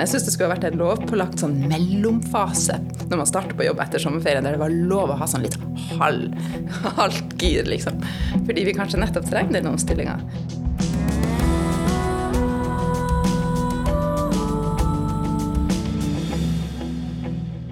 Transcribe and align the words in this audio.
Jeg 0.00 0.08
syns 0.08 0.24
det 0.24 0.32
skulle 0.32 0.54
vært 0.54 0.62
en 0.64 0.78
lovpålagt 0.80 1.42
sånn 1.42 1.58
mellomfase 1.68 2.78
når 3.10 3.18
man 3.20 3.26
starter 3.28 3.52
på 3.58 3.66
jobb 3.66 3.82
etter 3.84 4.00
sommerferien, 4.00 4.46
der 4.46 4.56
det 4.56 4.62
var 4.62 4.72
lov 4.72 5.12
å 5.12 5.18
ha 5.20 5.28
sånn 5.28 5.44
litt 5.44 5.58
halv, 5.98 6.32
halvt 6.96 7.34
gir, 7.36 7.68
liksom. 7.68 7.98
Fordi 8.46 8.64
vi 8.64 8.74
kanskje 8.78 9.02
nettopp 9.02 9.28
trenger 9.28 9.58
den 9.58 9.68
omstillinga. 9.68 10.16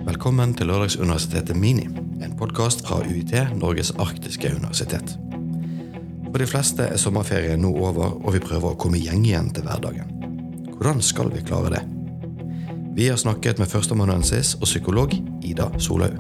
Velkommen 0.04 0.52
til 0.58 0.68
Lørdagsuniversitetet 0.68 1.56
Mini, 1.56 1.88
en 2.20 2.36
podkast 2.36 2.84
fra 2.84 3.00
UiT, 3.08 3.32
Norges 3.56 3.96
arktiske 3.96 4.52
universitet. 4.52 5.16
For 6.28 6.44
de 6.44 6.52
fleste 6.52 6.92
er 6.92 7.00
sommerferien 7.00 7.64
nå 7.64 7.72
over, 7.72 8.18
og 8.20 8.34
vi 8.36 8.44
prøver 8.44 8.74
å 8.74 8.80
komme 8.80 9.00
i 9.00 9.06
gjeng 9.08 9.24
igjen 9.24 9.54
til 9.56 9.64
hverdagen. 9.64 10.18
Hvordan 10.76 11.00
skal 11.00 11.32
vi 11.32 11.40
klare 11.40 11.78
det? 11.78 11.88
Vi 12.98 13.08
har 13.08 13.16
snakket 13.16 13.60
med 13.62 13.68
førsteamanuensis 13.70 14.56
og 14.58 14.64
psykolog 14.66 15.12
Ida 15.46 15.68
Solhaug. 15.78 16.16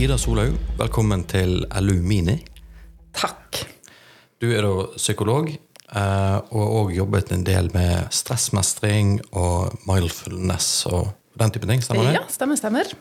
Ida 0.00 0.16
Solhaug, 0.16 0.56
velkommen 0.80 1.26
til 1.28 1.66
LU 1.82 1.98
Mini. 2.00 2.38
Takk. 3.12 3.60
Du 4.40 4.48
er 4.54 4.64
da 4.64 4.88
psykolog, 4.96 5.52
og 5.52 6.00
har 6.00 6.74
òg 6.80 6.96
jobbet 6.96 7.36
en 7.36 7.44
del 7.44 7.68
med 7.76 8.08
stressmestring 8.16 9.18
og 9.36 9.76
mindfulness 9.84 10.86
og 10.88 11.12
den 11.36 11.52
type 11.52 11.68
ting. 11.68 11.84
Stemmer 11.84 12.08
det? 12.08 12.16
Ja, 12.22 12.26
stemmer, 12.32 12.56
stemmer. 12.56 12.96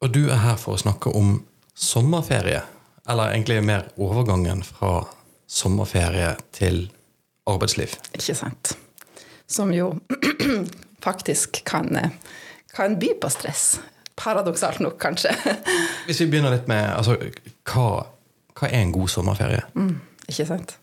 Og 0.00 0.16
du 0.16 0.22
er 0.30 0.40
her 0.48 0.56
for 0.56 0.80
å 0.80 0.84
snakke 0.88 1.12
om 1.12 1.42
sommerferie. 1.76 2.64
Eller 3.10 3.32
egentlig 3.34 3.58
mer 3.66 3.88
overgangen 3.98 4.62
fra 4.62 5.04
sommerferie 5.50 6.36
til 6.54 6.84
arbeidsliv. 7.50 7.96
Ikke 8.14 8.36
sant. 8.38 8.76
Som 9.50 9.72
jo 9.74 9.96
faktisk 11.06 11.64
kan, 11.66 11.90
eh, 11.96 12.10
kan 12.76 12.98
by 13.00 13.14
på 13.20 13.30
stress. 13.34 13.80
Paradoksalt 14.14 14.78
nok, 14.80 14.98
kanskje. 15.02 15.34
Hvis 16.06 16.20
vi 16.20 16.28
begynner 16.30 16.54
litt 16.54 16.68
med 16.70 16.86
altså, 16.92 17.16
hva, 17.72 18.04
hva 18.54 18.70
er 18.70 18.84
en 18.84 18.94
god 18.94 19.10
sommerferie? 19.10 19.64
Mm, 19.74 19.96
ikke 20.28 20.46
sant. 20.52 20.76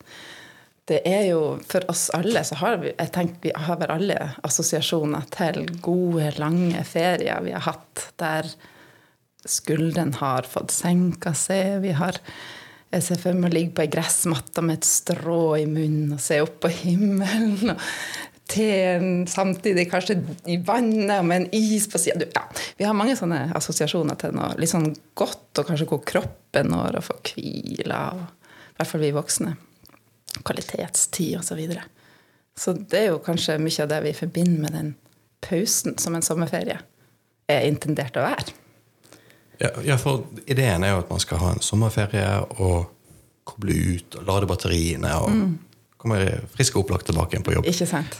Det 0.87 1.01
er 1.07 1.25
jo 1.27 1.41
For 1.67 1.83
oss 1.91 2.07
alle 2.15 2.43
så 2.47 2.55
har 2.61 2.77
vi 2.79 2.93
jeg 2.93 3.11
tenker, 3.15 3.39
vi 3.43 3.51
har 3.55 3.79
vel 3.79 3.91
alle 3.91 4.17
assosiasjoner 4.47 5.27
til 5.35 5.65
gode, 5.83 6.31
lange 6.39 6.83
ferier 6.87 7.43
vi 7.43 7.55
har 7.55 7.65
hatt 7.67 8.09
der 8.19 8.47
skulderen 9.45 10.13
har 10.17 10.47
fått 10.49 10.73
senka 10.73 11.33
seg. 11.37 11.81
Vi 11.83 11.93
har 11.97 12.21
jeg 12.87 13.03
ser 13.03 13.19
for 13.19 13.35
meg 13.35 13.51
å 13.51 13.55
ligge 13.55 13.75
på 13.75 13.83
ei 13.83 13.91
gressmatte 13.91 14.63
med 14.63 14.79
et 14.79 14.87
strå 14.87 15.57
i 15.59 15.65
munnen 15.67 16.15
og 16.15 16.21
se 16.23 16.39
opp 16.43 16.61
på 16.63 16.71
himmelen. 16.71 17.73
og 17.73 17.81
Teen 18.47 19.25
samtidig 19.27 19.89
kanskje 19.91 20.21
i 20.47 20.55
vannet 20.63 21.17
og 21.19 21.25
med 21.27 21.41
en 21.41 21.47
is 21.57 21.89
på 21.91 21.99
sida. 21.99 22.29
Ja, 22.31 22.45
vi 22.79 22.85
har 22.87 22.95
mange 22.95 23.17
sånne 23.19 23.49
assosiasjoner 23.59 24.15
til 24.21 24.37
noe 24.37 24.53
litt 24.55 24.71
sånn 24.71 24.93
godt, 25.19 25.49
og 25.59 25.67
kanskje 25.67 25.89
hvor 25.89 25.99
kroppen 26.07 26.71
når 26.71 27.01
og 27.01 27.07
får 27.09 27.19
hvile. 27.33 27.99
I 28.15 28.77
hvert 28.79 28.91
fall 28.93 29.03
vi 29.03 29.11
voksne. 29.17 29.57
Kvalitetstid 30.37 31.35
osv. 31.41 31.49
Så, 31.49 31.57
videre. 31.59 31.83
så 32.55 32.71
det 32.77 33.01
er 33.01 33.09
jo 33.09 33.19
kanskje 33.25 33.57
mye 33.59 33.83
av 33.83 33.91
det 33.91 33.99
vi 34.05 34.15
forbinder 34.15 34.63
med 34.63 34.77
den 34.77 34.93
pausen 35.43 35.99
som 35.99 36.15
en 36.15 36.23
sommerferie 36.23 36.79
er 37.51 37.67
intendert 37.67 38.15
å 38.15 38.23
være. 38.23 38.55
Ja, 39.61 39.71
ja, 39.85 39.97
for 39.97 40.27
ideen 40.45 40.85
er 40.85 40.95
jo 40.95 41.01
at 41.01 41.11
man 41.11 41.21
skal 41.23 41.41
ha 41.41 41.51
en 41.55 41.63
sommerferie 41.65 42.29
og 42.61 42.91
koble 43.47 43.73
ut 43.73 44.17
og 44.19 44.27
lade 44.27 44.49
batteriene 44.49 45.13
og 45.23 45.33
mm. 45.33 45.51
komme 46.01 46.21
frisk 46.53 46.77
og 46.77 46.85
opplagt 46.85 47.07
tilbake 47.09 47.33
igjen 47.35 47.45
på 47.47 47.55
jobb. 47.55 47.69
Ikke 47.71 47.87
sant? 47.89 48.19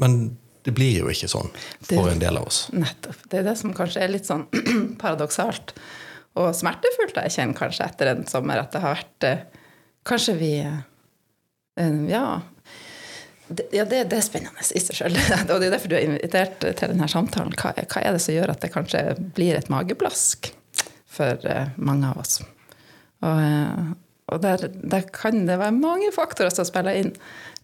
Men 0.00 0.20
det 0.66 0.74
blir 0.76 1.02
jo 1.02 1.08
ikke 1.12 1.30
sånn 1.30 1.48
for 1.80 2.08
det, 2.08 2.16
en 2.16 2.22
del 2.22 2.40
av 2.40 2.48
oss. 2.48 2.66
Nettopp. 2.74 3.24
Det 3.30 3.40
er 3.40 3.48
det 3.48 3.56
som 3.60 3.74
kanskje 3.76 4.04
er 4.04 4.12
litt 4.12 4.28
sånn 4.28 4.46
paradoksalt 5.02 5.74
og 6.38 6.52
smertefullt 6.54 7.18
jeg 7.18 7.34
kjenner 7.34 7.58
kanskje 7.58 7.88
etter 7.88 8.12
en 8.12 8.26
sommer 8.30 8.60
at 8.60 8.70
det 8.74 8.84
har 8.84 8.98
vært 8.98 9.26
eh, 9.26 9.64
Kanskje 10.08 10.38
vi 10.38 10.52
eh, 10.62 11.98
Ja. 12.08 12.40
Det, 13.48 13.64
ja, 13.72 13.84
det, 13.88 14.02
det, 14.10 14.18
er 14.18 14.24
spennende 14.24 14.60
i 14.60 14.80
seg 14.80 14.96
sjøl. 14.96 15.16
Og 15.52 15.60
det 15.60 15.68
er 15.70 15.72
derfor 15.72 15.88
du 15.88 15.96
er 15.96 16.04
invitert 16.04 16.60
til 16.60 16.92
denne 16.92 17.08
samtalen. 17.08 17.54
Hva, 17.56 17.72
hva 17.80 18.02
er 18.04 18.12
det 18.12 18.20
som 18.20 18.36
gjør 18.36 18.52
at 18.52 18.60
det 18.60 18.72
kanskje 18.74 19.02
blir 19.36 19.56
et 19.56 19.70
mageplask? 19.72 20.50
For 21.18 21.48
eh, 21.50 21.74
mange 21.76 22.08
av 22.08 22.22
oss. 22.22 22.40
Og, 23.24 23.42
eh, 23.42 23.92
og 24.28 24.42
der, 24.44 24.68
der, 24.70 25.06
kan 25.14 25.46
det 25.48 25.58
være 25.60 25.76
mange 25.76 26.10
faktorer 26.14 26.52
som 26.54 26.66
spiller 26.68 26.98
inn. 27.00 27.14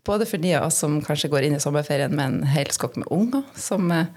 Både 0.05 0.27
for 0.29 0.41
de 0.41 0.55
av 0.59 0.69
oss 0.69 0.83
som 0.83 1.01
kanskje 1.05 1.31
går 1.33 1.47
inn 1.47 1.57
i 1.57 1.63
sommerferien 1.63 2.13
med 2.13 2.27
en 2.27 2.55
hel 2.55 2.71
skokk 2.75 2.99
med 3.01 3.11
unger, 3.15 3.45
som 3.57 3.91
eh, 3.95 4.11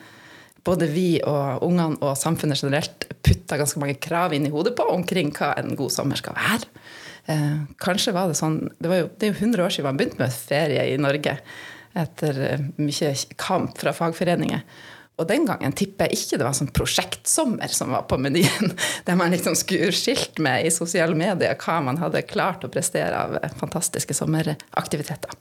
både 0.68 0.90
vi 0.92 1.10
og 1.24 1.64
ungene 1.64 2.00
og 2.04 2.18
samfunnet 2.20 2.60
generelt 2.60 3.08
putter 3.24 3.60
ganske 3.62 3.80
mange 3.80 4.00
krav 4.04 4.36
inn 4.36 4.48
i 4.50 4.52
hodet 4.52 4.76
på 4.76 4.88
omkring 4.92 5.32
hva 5.36 5.54
en 5.60 5.78
god 5.80 5.94
sommer 5.96 6.20
skal 6.20 6.36
være. 6.36 6.68
Eh, 7.32 7.56
kanskje 7.84 8.14
var 8.16 8.30
det 8.30 8.38
sånn 8.40 8.70
Det, 8.80 8.88
var 8.88 9.02
jo, 9.02 9.08
det 9.20 9.28
er 9.28 9.34
jo 9.34 9.40
100 9.42 9.64
år 9.66 9.74
siden 9.76 9.90
man 9.90 9.98
begynte 10.00 10.22
med 10.22 10.36
ferie 10.36 10.86
i 10.94 11.00
Norge 11.00 11.34
etter 11.98 12.38
mye 12.78 13.12
kamp 13.42 13.80
fra 13.80 13.94
fagforeninger. 13.96 14.62
Og 15.18 15.26
den 15.26 15.48
gangen 15.50 15.74
tipper 15.74 16.12
jeg 16.12 16.20
ikke 16.20 16.38
det 16.38 16.46
var 16.46 16.54
sånn 16.54 16.70
prosjektsommer 16.78 17.72
som 17.74 17.90
var 17.96 18.04
på 18.10 18.20
menyen, 18.22 18.74
der 19.08 19.18
man 19.18 19.34
liksom 19.34 19.56
skulle 19.58 19.90
skilt 19.96 20.38
med 20.44 20.68
i 20.68 20.74
sosiale 20.74 21.18
medier 21.18 21.58
hva 21.58 21.80
man 21.86 21.98
hadde 22.02 22.22
klart 22.30 22.66
å 22.66 22.72
prestere 22.74 23.18
av 23.18 23.58
fantastiske 23.58 24.14
sommeraktiviteter. 24.18 25.34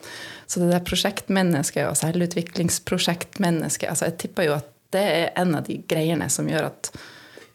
Så 0.49 0.63
det 0.63 0.71
der 0.73 0.87
prosjektmennesket 0.87 1.91
og 1.91 1.99
selvutviklingsprosjektmennesket 2.01 3.93
altså 3.93 4.09
Jeg 4.09 4.19
tipper 4.25 4.49
jo 4.49 4.57
at 4.57 4.73
det 4.95 5.05
er 5.05 5.31
en 5.43 5.59
av 5.59 5.67
de 5.67 5.81
greiene 5.89 6.29
som 6.33 6.49
gjør 6.49 6.71
at 6.71 6.93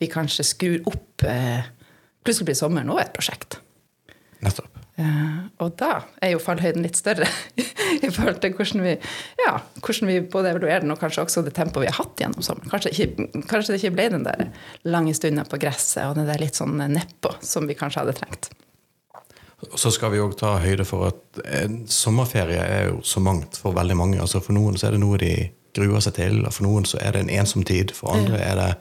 vi 0.01 0.09
kanskje 0.11 0.45
skrur 0.45 0.91
opp 0.91 1.25
eh, 1.25 1.63
Plutselig 2.21 2.51
blir 2.51 2.57
sommeren 2.59 2.91
òg 2.93 2.99
et 3.01 3.15
prosjekt. 3.15 3.55
Nettopp. 4.45 4.70
Uh, 5.01 5.49
og 5.63 5.71
da 5.79 6.03
er 6.21 6.35
jo 6.35 6.41
fallhøyden 6.41 6.83
litt 6.85 6.99
større 6.99 7.25
i 8.05 8.09
forhold 8.11 8.41
til 8.43 8.53
hvordan 8.53 8.83
vi, 8.85 8.95
ja, 9.41 9.55
hvordan 9.79 10.09
vi 10.11 10.17
både 10.33 10.51
evaluerer 10.53 10.83
den, 10.83 10.93
og 10.93 11.01
kanskje 11.01 11.23
også 11.23 11.45
det 11.45 11.55
tempoet 11.57 11.87
vi 11.87 11.89
har 11.89 11.97
hatt 11.97 12.21
gjennom 12.21 12.45
sommeren. 12.45 12.69
Kanskje, 12.69 12.91
ikke, 12.93 13.29
kanskje, 13.49 13.73
det 13.73 13.81
ikke 13.81 13.95
ble 13.97 14.09
den 14.13 14.27
der 14.27 14.51
lange 14.85 15.15
stunden 15.17 15.47
på 15.49 15.61
gresset 15.61 16.05
og 16.05 16.19
det 16.19 16.27
der 16.29 16.43
litt 16.43 16.59
sånn 16.59 16.77
nedpå 16.77 17.33
som 17.45 17.69
vi 17.69 17.77
kanskje 17.79 18.03
hadde 18.03 18.17
trengt. 18.19 18.51
Og 19.69 19.77
så 19.79 19.91
skal 19.93 20.13
vi 20.13 20.21
òg 20.21 20.33
ta 20.39 20.55
høyde 20.61 20.85
for 20.89 21.11
at 21.11 21.41
en 21.61 21.83
sommerferie 21.89 22.61
er 22.61 22.87
jo 22.89 23.01
så 23.05 23.21
mangt 23.21 23.59
for 23.61 23.75
veldig 23.77 23.97
mange. 23.97 24.21
Altså 24.21 24.41
For 24.41 24.57
noen 24.57 24.77
så 24.79 24.89
er 24.89 24.95
det 24.95 25.03
noe 25.03 25.19
de 25.21 25.35
gruer 25.77 26.01
seg 26.03 26.17
til, 26.17 26.41
og 26.45 26.55
for 26.55 26.65
noen 26.65 26.87
så 26.89 26.97
er 27.01 27.13
det 27.13 27.25
en 27.25 27.35
ensom 27.41 27.65
tid. 27.67 27.93
For 27.95 28.13
andre 28.15 28.41
er 28.41 28.57
det 28.57 28.71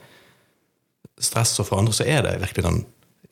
stress, 1.21 1.59
og 1.61 1.69
for 1.69 1.83
andre 1.83 1.95
så 1.97 2.09
er 2.09 2.25
det 2.25 2.39
virkelig 2.41 2.67
den 2.67 2.81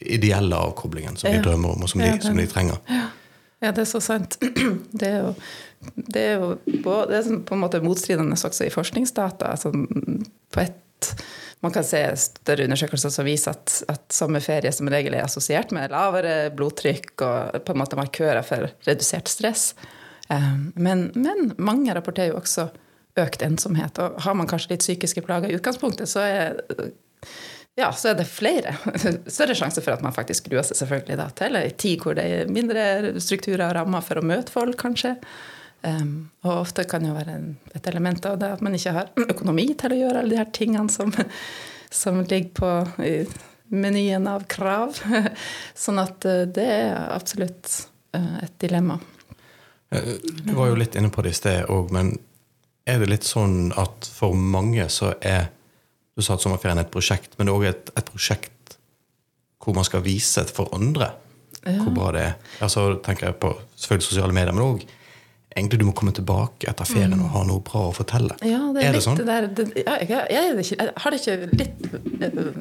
ideelle 0.00 0.56
avkoblingen 0.56 1.16
som 1.16 1.32
de 1.32 1.40
drømmer 1.42 1.74
om, 1.74 1.82
og 1.82 1.90
som 1.90 2.02
de, 2.02 2.12
som 2.22 2.36
de 2.38 2.46
trenger. 2.50 2.78
Ja. 2.88 3.72
det 3.72 3.82
er 3.84 3.90
så 3.90 4.00
sant. 4.04 4.38
Det 4.98 5.08
er 5.08 5.18
jo, 5.22 5.32
det 5.94 6.22
er 6.22 6.40
jo 6.40 6.52
det 7.08 7.16
er 7.18 7.24
sånn 7.26 7.42
på 7.46 7.54
en 7.54 7.60
måte 7.62 7.80
motstridende 7.82 8.34
også 8.34 8.66
i 8.66 8.72
forskningsdata. 8.74 9.52
Altså 9.54 9.70
på 9.70 10.62
et, 10.62 11.10
man 11.62 11.74
kan 11.74 11.86
se 11.86 12.00
større 12.18 12.66
undersøkelser 12.66 13.12
som 13.14 13.26
viser 13.26 13.54
at, 13.54 13.76
at 13.90 14.02
sommerferie 14.14 14.72
som 14.74 14.90
regel 14.90 15.14
er 15.14 15.26
assosiert 15.26 15.74
med 15.74 15.94
lavere 15.94 16.50
blodtrykk 16.54 17.14
og 17.26 17.62
på 17.66 17.74
en 17.74 17.80
måte 17.82 17.98
markører 17.98 18.42
for 18.46 18.70
redusert 18.88 19.30
stress. 19.30 19.72
Um, 20.28 20.72
men, 20.74 21.08
men 21.14 21.52
mange 21.58 21.94
rapporterer 21.94 22.34
jo 22.34 22.40
også 22.42 22.68
økt 23.18 23.42
ensomhet. 23.42 23.98
Og 24.02 24.18
har 24.24 24.36
man 24.38 24.50
kanskje 24.50 24.74
litt 24.74 24.84
psykiske 24.86 25.22
plager 25.26 25.50
i 25.50 25.58
utgangspunktet, 25.58 26.10
så 26.10 26.24
er 26.26 26.58
ja, 27.78 27.92
så 27.94 28.10
er 28.10 28.18
det 28.18 28.26
flere. 28.30 28.74
Større 29.26 29.54
sjanse 29.58 29.82
for 29.84 29.94
at 29.94 30.02
man 30.02 30.14
faktisk 30.16 30.48
gruer 30.50 30.66
seg 30.66 30.80
selvfølgelig 30.80 31.18
da, 31.20 31.28
til 31.38 31.58
ei 31.60 31.68
tid 31.78 32.02
hvor 32.02 32.18
det 32.18 32.26
er 32.26 32.50
mindre 32.50 33.14
strukturer 33.22 33.68
og 33.68 33.76
rammer 33.78 34.04
for 34.04 34.20
å 34.20 34.26
møte 34.26 34.54
folk, 34.54 34.78
kanskje. 34.80 35.14
Um, 35.86 36.30
og 36.42 36.64
ofte 36.64 36.82
kan 36.90 37.04
jo 37.06 37.12
være 37.14 37.36
et 37.78 37.84
element 37.86 38.24
av 38.26 38.40
det 38.40 38.48
at 38.56 38.62
man 38.66 38.74
ikke 38.74 38.96
har 38.96 39.12
økonomi 39.32 39.68
til 39.78 39.94
å 39.94 40.00
gjøre 40.00 40.24
alle 40.24 40.34
de 40.34 40.40
her 40.40 40.50
tingene 40.54 40.90
som, 40.90 41.14
som 42.02 42.18
ligger 42.24 42.50
på 42.58 42.72
menyen 43.68 44.26
av 44.26 44.48
krav. 44.50 44.98
Sånn 45.74 46.00
at 46.02 46.26
eh, 46.26 46.46
det 46.50 46.66
er 46.66 46.96
absolutt 47.14 47.70
eh, 48.16 48.34
et 48.42 48.56
dilemma. 48.58 48.98
Eh, 49.94 50.16
du 50.42 50.52
var 50.56 50.72
jo 50.72 50.80
litt 50.80 50.98
inne 50.98 51.12
på 51.14 51.22
det 51.22 51.36
i 51.36 51.38
sted 51.38 51.70
òg, 51.70 51.92
men 51.94 52.16
er 52.88 53.02
det 53.02 53.10
litt 53.12 53.28
sånn 53.28 53.70
at 53.76 54.06
for 54.08 54.32
mange 54.32 54.86
så 54.90 55.12
er 55.20 55.50
du 56.18 56.24
sa 56.26 56.34
at 56.34 56.42
sommerferien 56.42 56.80
er 56.80 56.88
et 56.88 56.92
prosjekt, 56.92 57.38
men 57.38 57.46
det 57.46 57.52
er 57.54 57.58
òg 57.60 57.66
et, 57.70 57.90
et, 57.94 58.08
prosjekt 58.10 58.76
hvor 59.62 59.76
man 59.76 59.86
skal 59.86 60.02
vise 60.02 60.42
for 60.50 60.70
andre 60.74 61.12
ja. 61.62 61.78
hvor 61.82 61.92
bra 61.94 62.12
det 62.16 62.22
er. 62.24 62.34
Altså, 62.64 62.90
tenker 63.04 63.28
jeg 63.28 63.36
på 63.42 63.52
selvfølgelig 63.76 64.08
sosiale 64.08 64.34
medier, 64.34 64.54
men 64.56 64.64
òg 64.64 64.86
egentlig 65.58 65.78
du 65.80 65.86
må 65.88 65.94
komme 65.96 66.12
tilbake 66.14 66.68
etter 66.70 66.86
ferien 66.88 67.14
mm. 67.14 67.24
og 67.24 67.30
ha 67.34 67.42
noe 67.48 67.62
bra 67.66 67.80
å 67.88 67.94
fortelle. 67.96 68.36
Ja, 68.46 68.60
det 68.74 68.82
er, 68.82 68.88
er 68.90 68.92
det 68.98 69.02
sånn? 69.04 69.18
Det 69.18 69.26
der, 69.28 69.48
det, 69.58 69.64
ja, 69.80 69.94
jeg, 70.02 70.08
jeg, 70.34 70.44
jeg, 70.74 70.92
har 71.02 71.14
det 71.14 71.18
ikke 71.22 71.36
litt 71.58 71.76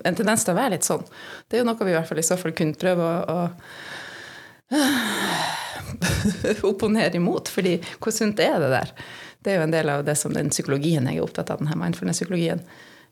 en 0.07 0.17
tendens 0.17 0.45
til 0.45 0.53
å 0.53 0.57
være 0.57 0.73
litt 0.75 0.87
sånn. 0.87 1.05
Det 1.47 1.57
er 1.57 1.63
jo 1.63 1.67
noe 1.69 1.81
vi 1.83 1.93
i 1.93 1.97
hvert 1.97 2.09
fall 2.09 2.21
i 2.21 2.29
så 2.29 2.37
fall 2.39 2.55
kunne 2.57 2.79
prøve 2.79 3.03
å, 3.05 3.09
å 3.37 3.37
opponere 6.71 7.15
imot. 7.17 7.49
fordi 7.53 7.77
hvor 7.97 8.13
sunt 8.15 8.37
er 8.43 8.59
det 8.63 8.71
der? 8.73 8.89
Det 9.43 9.53
er 9.53 9.61
jo 9.61 9.67
en 9.67 9.75
del 9.75 9.87
av 9.93 10.03
det 10.07 10.17
som 10.19 10.33
den 10.35 10.49
psykologien 10.51 11.07
jeg 11.07 11.19
er 11.19 11.25
opptatt 11.25 11.51
av, 11.53 11.61
denne 11.61 11.77
mindfulness-psykologien, 11.79 12.63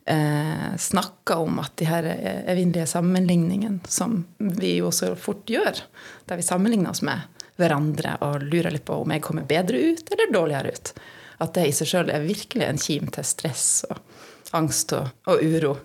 eh, 0.05 0.75
snakka 0.77 1.37
om 1.43 1.59
at 1.63 1.75
de 1.81 1.87
her 1.89 2.07
evinnelige 2.45 2.87
sammenligningene 2.89 3.79
som 3.89 4.23
vi 4.37 4.77
jo 4.79 4.91
så 4.95 5.13
fort 5.19 5.45
gjør, 5.49 5.81
der 6.25 6.39
vi 6.39 6.47
sammenligner 6.47 6.93
oss 6.93 7.03
med 7.05 7.43
hverandre 7.59 8.17
og 8.25 8.43
lurer 8.43 8.73
litt 8.73 8.85
på 8.87 8.97
om 9.03 9.13
jeg 9.15 9.23
kommer 9.23 9.47
bedre 9.47 9.79
ut 9.79 10.09
eller 10.11 10.33
dårligere 10.33 10.73
ut, 10.75 10.95
at 11.43 11.53
det 11.55 11.67
i 11.67 11.75
seg 11.75 11.91
sjøl 11.91 12.11
er 12.11 12.25
virkelig 12.25 12.67
en 12.67 12.81
kim 12.81 13.11
til 13.11 13.27
stress 13.27 13.69
og 13.89 14.01
angst 14.55 14.93
og, 14.95 15.07
og 15.31 15.41
uro 15.43 15.75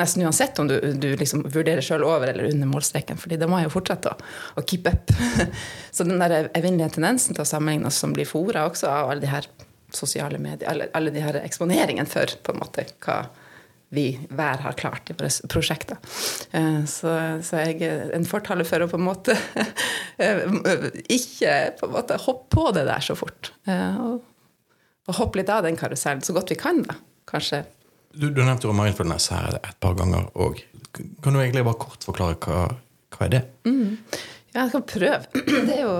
nesten 0.00 0.24
uansett 0.26 0.58
om 0.58 0.68
du, 0.68 0.80
du 0.80 1.12
liksom 1.16 1.44
vurderer 1.54 1.84
sjøl 1.84 2.02
over 2.06 2.32
eller 2.32 2.48
under 2.50 2.66
målstreken, 2.66 3.18
fordi 3.20 3.38
da 3.38 3.46
må 3.50 3.60
jeg 3.60 3.68
jo 3.68 3.74
fortsette 3.76 4.10
å, 4.10 4.16
å 4.58 4.64
keep 4.66 4.88
up. 4.90 5.12
Så 5.94 6.06
den 6.06 6.18
der 6.22 6.48
evinnelige 6.50 6.96
tendensen 6.96 7.36
til 7.36 7.44
å 7.44 7.48
sammenligne 7.48 7.90
oss 7.90 8.00
som 8.02 8.14
blir 8.14 8.28
fora 8.28 8.66
også 8.66 8.90
av 8.90 9.12
alle 9.12 9.22
de 9.22 9.30
her 9.30 9.46
sosiale 9.94 10.40
medier, 10.42 10.66
alle, 10.70 10.90
alle 10.98 11.14
de 11.14 11.22
her 11.22 11.38
eksponeringene 11.44 12.10
for 12.10 12.26
på 12.42 12.54
en 12.54 12.62
måte 12.64 12.88
hva 13.04 13.20
vi 13.94 14.06
hver 14.28 14.62
har 14.64 14.76
klart 14.78 15.10
i 15.10 15.16
våre 15.16 15.30
prosjekter. 15.50 16.00
Eh, 16.56 16.82
så, 16.90 17.14
så 17.46 17.62
jeg 17.64 17.80
er 17.86 18.12
en 18.16 18.28
fortaler 18.28 18.68
for 18.68 18.84
å 18.84 18.90
på 18.90 19.00
en 19.00 19.06
måte 19.06 19.36
ikke 21.18 21.54
på 21.78 21.88
en 21.88 21.94
måte 21.94 22.20
hoppe 22.26 22.50
på 22.54 22.68
det 22.76 22.86
der 22.90 23.04
så 23.04 23.16
fort. 23.18 23.52
Eh, 23.70 24.02
og, 24.02 24.20
og 25.08 25.18
hoppe 25.20 25.40
litt 25.40 25.52
av 25.52 25.64
den 25.66 25.78
karusellen 25.80 26.24
så 26.24 26.36
godt 26.36 26.52
vi 26.52 26.60
kan, 26.60 26.84
da. 26.86 26.98
Kanskje 27.30 27.64
du, 28.14 28.28
du 28.30 28.44
nevnte 28.44 28.68
jo 28.68 28.74
mindfulness 28.76 29.30
her 29.34 29.58
et 29.58 29.76
par 29.82 29.96
ganger 29.98 30.28
òg. 30.38 30.60
Kan 30.94 31.34
du 31.34 31.40
egentlig 31.40 31.64
bare 31.66 31.80
kort 31.82 32.06
forklare 32.06 32.38
hva, 32.44 32.68
hva 33.14 33.26
er 33.26 33.32
det 33.32 33.42
mm. 33.66 33.96
Ja, 34.54 34.60
jeg 34.60 34.70
skal 34.70 34.84
prøve. 34.86 35.44
Det 35.66 35.74
er 35.74 35.82
jo 35.82 35.94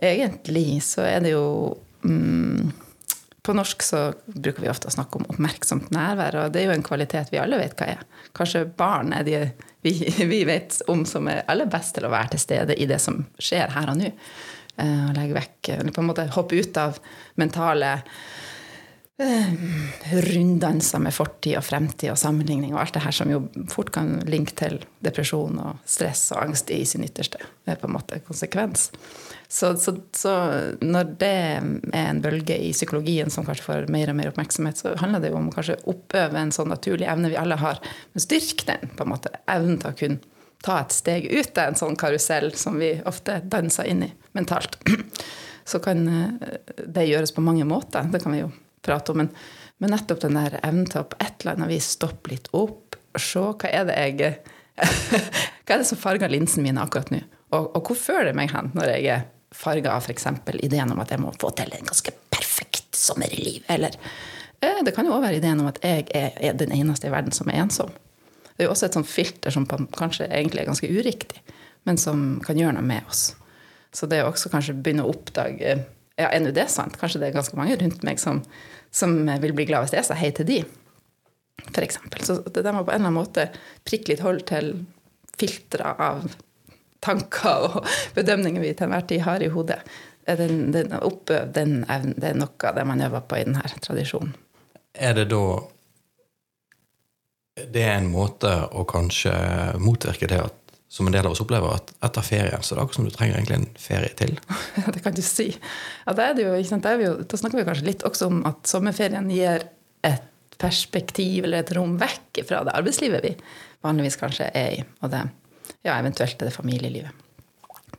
Egentlig 0.00 0.82
så 0.84 1.04
er 1.04 1.22
det 1.24 1.32
jo 1.32 1.44
um, 2.04 2.70
På 3.42 3.54
norsk 3.56 3.82
så 3.82 4.00
bruker 4.26 4.64
vi 4.64 4.70
ofte 4.72 4.90
å 4.90 4.94
snakke 4.94 5.18
om 5.18 5.28
oppmerksomt 5.32 5.88
nærvær, 5.94 6.36
og 6.42 6.52
det 6.52 6.62
er 6.62 6.70
jo 6.70 6.76
en 6.76 6.86
kvalitet 6.86 7.32
vi 7.32 7.40
alle 7.40 7.60
vet 7.60 7.76
hva 7.78 7.88
er. 7.94 8.02
Kanskje 8.36 8.66
barn 8.76 9.14
er 9.16 9.24
de 9.26 9.38
vi, 9.80 9.94
vi 10.32 10.42
vet 10.48 10.82
om 10.92 11.06
som 11.08 11.28
er 11.32 11.46
aller 11.48 11.70
best 11.72 11.96
til 11.96 12.04
å 12.04 12.12
være 12.12 12.34
til 12.34 12.44
stede 12.44 12.76
i 12.76 12.88
det 12.90 13.00
som 13.00 13.22
skjer 13.40 13.72
her 13.76 13.92
og 13.92 14.02
nå. 14.02 14.12
Og 14.80 15.16
legge 15.16 15.36
vekk, 15.36 15.72
eller 15.74 15.92
på 15.92 16.00
en 16.00 16.08
måte 16.08 16.28
hoppe 16.32 16.60
ut 16.60 16.78
av 16.80 17.00
mentale 17.40 17.96
Eh, 18.00 18.49
runddanser 19.20 21.02
med 21.02 21.14
fortid 21.14 21.58
og 21.58 21.64
fremtid 21.66 22.12
og 22.12 22.18
sammenligning 22.20 22.72
og 22.72 22.80
alt 22.84 22.94
det 22.96 23.02
her 23.04 23.14
som 23.14 23.32
jo 23.32 23.42
fort 23.68 23.92
kan 23.92 24.14
linke 24.30 24.54
til 24.56 24.78
depresjon 25.04 25.58
og 25.60 25.82
stress 25.84 26.30
og 26.34 26.46
angst 26.46 26.72
i 26.72 26.80
sin 26.88 27.04
ytterste 27.04 27.42
er 27.68 27.78
på 27.80 27.88
en 27.88 27.96
måte 27.98 28.20
konsekvens. 28.24 28.88
Så, 29.50 29.74
så, 29.82 29.96
så, 30.14 30.32
når 30.80 31.12
det 31.20 31.30
er 31.30 32.06
en 32.06 32.20
bølge 32.22 32.54
i 32.54 32.70
psykologien 32.72 33.32
som 33.34 33.44
kanskje 33.46 33.66
får 33.66 33.88
mer 33.90 34.12
og 34.12 34.18
mer 34.20 34.30
oppmerksomhet, 34.30 34.78
så 34.78 34.94
handler 35.00 35.24
det 35.24 35.32
jo 35.32 35.40
om 35.40 35.50
kanskje 35.52 35.80
oppøve 35.90 36.38
en 36.38 36.54
sånn 36.54 36.70
naturlig 36.70 37.08
evne 37.10 37.32
vi 37.32 37.38
alle 37.40 37.58
har, 37.58 37.80
men 38.14 38.24
styrke 38.24 38.68
den. 38.70 38.92
på 38.94 39.04
en 39.04 39.10
måte, 39.10 39.34
Evnen 39.50 39.80
til 39.82 39.90
å 39.90 39.98
kunne 39.98 40.38
ta 40.62 40.78
et 40.84 40.94
steg 40.94 41.26
ut 41.32 41.58
av 41.58 41.72
en 41.72 41.78
sånn 41.82 41.98
karusell 41.98 42.52
som 42.54 42.78
vi 42.78 42.92
ofte 43.08 43.40
danser 43.42 43.90
inn 43.90 44.04
i 44.06 44.12
mentalt. 44.38 44.78
Så 45.70 45.82
kan 45.82 46.06
eh, 46.08 46.58
det 46.86 47.08
gjøres 47.08 47.34
på 47.34 47.44
mange 47.44 47.66
måter. 47.68 48.06
Det 48.10 48.22
kan 48.22 48.34
vi 48.34 48.44
jo 48.44 48.50
prate 48.86 49.12
om. 49.12 49.22
Men, 49.22 49.30
men, 49.78 49.92
nettopp 49.94 50.22
den 50.24 50.38
der 50.38 50.58
evnen 50.62 50.88
til 50.90 51.02
å 51.02 51.08
på 51.10 51.18
et 51.20 51.42
eller 51.42 51.58
annet 51.58 51.72
vis 51.72 51.92
stoppe 51.96 52.32
litt 52.32 52.50
opp, 52.56 52.96
og 53.10 53.22
se 53.22 53.42
hva 53.42 53.70
er 53.70 53.86
det 53.88 53.98
jeg 53.98 54.32
Hva 55.66 55.76
er 55.76 55.82
det 55.82 55.88
som 55.90 55.98
farger 56.00 56.30
linsen 56.32 56.64
min 56.64 56.78
akkurat 56.80 57.10
nå? 57.12 57.20
Og, 57.54 57.66
og 57.76 57.90
hvor 57.90 57.98
fører 57.98 58.30
det 58.30 58.36
meg 58.38 58.52
hen 58.54 58.70
når 58.74 58.92
jeg 58.94 59.08
er 59.12 59.26
farga 59.54 59.96
av 59.96 60.06
f.eks. 60.06 60.26
ideen 60.62 60.92
om 60.94 61.00
at 61.02 61.10
jeg 61.10 61.20
må 61.22 61.32
få 61.34 61.50
til 61.58 61.72
en 61.74 61.90
ganske 61.90 62.14
perfekt 62.32 62.96
sommer 62.96 63.30
i 63.34 63.40
livet? 63.42 63.66
Eller 63.70 63.96
eh, 64.62 64.80
det 64.86 64.94
kan 64.96 65.06
jo 65.06 65.16
òg 65.16 65.24
være 65.26 65.40
ideen 65.40 65.60
om 65.62 65.68
at 65.70 65.82
jeg 65.84 66.06
er, 66.16 66.54
den 66.58 66.72
eneste 66.76 67.10
i 67.10 67.12
verden 67.12 67.34
som 67.34 67.50
er 67.50 67.60
ensom. 67.64 67.92
Det 68.54 68.64
er 68.64 68.68
jo 68.68 68.74
også 68.74 68.88
et 68.88 68.98
sånt 68.98 69.10
filter 69.10 69.54
som 69.54 69.66
kanskje 69.68 70.30
egentlig 70.30 70.62
er 70.62 70.70
ganske 70.70 70.90
uriktig, 70.90 71.42
men 71.88 72.00
som 72.00 72.40
kan 72.44 72.58
gjøre 72.58 72.78
noe 72.78 72.86
med 72.86 73.06
oss. 73.10 73.30
Så 73.92 74.06
det 74.06 74.22
å 74.22 74.30
også 74.30 74.52
kanskje 74.52 74.76
begynne 74.78 75.06
å 75.06 75.10
oppdage 75.10 75.80
ja, 76.20 76.28
er 76.30 76.44
nå 76.44 76.52
det 76.54 76.68
sant? 76.72 76.98
Kanskje 77.00 77.22
det 77.22 77.30
er 77.30 77.38
ganske 77.38 77.58
mange 77.58 77.78
rundt 77.80 78.04
meg 78.06 78.20
som, 78.22 78.42
som 78.94 79.16
vil 79.42 79.56
bli 79.56 79.66
glad 79.70 79.86
hvis 79.86 79.96
jeg 79.98 80.08
sa 80.08 80.18
hei 80.18 80.30
til 80.36 80.48
de, 80.48 80.60
f.eks. 81.70 82.00
Så 82.26 82.40
det 82.46 82.64
der 82.64 82.74
må 82.76 82.84
på 82.84 82.92
en 82.92 83.00
eller 83.00 83.10
annen 83.10 83.18
måte 83.18 83.48
prikke 83.88 84.14
litt 84.14 84.24
hold 84.24 84.44
til 84.50 84.74
filtre 85.40 85.94
av 85.96 86.28
tanker 87.00 87.66
og 87.70 87.90
bedømninger 88.18 88.62
vi 88.62 88.72
til 88.74 88.88
enhver 88.88 89.08
tid 89.08 89.24
har 89.26 89.42
i 89.44 89.50
hodet. 89.52 89.80
Den, 90.30 90.68
den, 90.70 90.92
oppøv 90.94 91.48
den 91.56 91.80
evnen, 91.90 92.14
det 92.20 92.28
er 92.28 92.38
noe 92.38 92.68
av 92.68 92.76
det 92.76 92.86
man 92.86 93.00
øver 93.02 93.24
på 93.26 93.40
i 93.40 93.44
denne 93.48 93.64
tradisjonen. 93.82 94.34
Er 94.94 95.16
det 95.16 95.30
da 95.32 95.44
Det 97.60 97.82
er 97.82 97.96
en 97.98 98.12
måte 98.12 98.50
å 98.72 98.84
kanskje 98.88 99.32
motvirke 99.82 100.28
det 100.30 100.38
at 100.40 100.69
som 100.90 101.06
en 101.06 101.14
del 101.14 101.26
av 101.28 101.36
oss 101.36 101.42
opplever, 101.42 101.76
at 101.78 101.92
etter 102.02 102.24
ferien 102.26 102.62
så 102.66 102.74
det 102.74 102.82
akkurat 102.82 102.98
som 102.98 103.06
du 103.06 103.12
trenger 103.14 103.36
egentlig 103.38 103.58
en 103.60 103.68
ferie 103.78 104.10
til. 104.18 104.32
Det 104.94 105.02
kan 105.04 105.14
du 105.14 105.22
si. 105.22 105.52
Ja, 106.06 106.14
da, 106.18 106.32
jo, 106.34 106.56
jo, 106.58 107.12
da, 107.22 107.38
snakker 107.38 107.60
vi 107.60 107.66
kanskje 107.68 107.86
litt 107.86 108.02
også 108.06 108.26
om 108.26 108.40
at 108.48 108.66
sommerferien 108.66 109.30
gir 109.30 109.68
et 110.06 110.56
perspektiv 110.60 111.46
eller 111.46 111.62
et 111.62 111.70
rom 111.78 111.94
vekk 112.00 112.42
fra 112.48 112.64
det 112.66 112.74
arbeidslivet 112.74 113.22
vi 113.24 113.36
vanligvis 113.86 114.18
kanskje 114.20 114.50
er 114.50 114.80
i, 114.80 114.82
og 115.00 115.12
det 115.12 115.22
ja, 115.86 115.94
eventuelt 115.94 116.42
er 116.42 116.50
det 116.50 116.56
familielivet. 116.56 117.22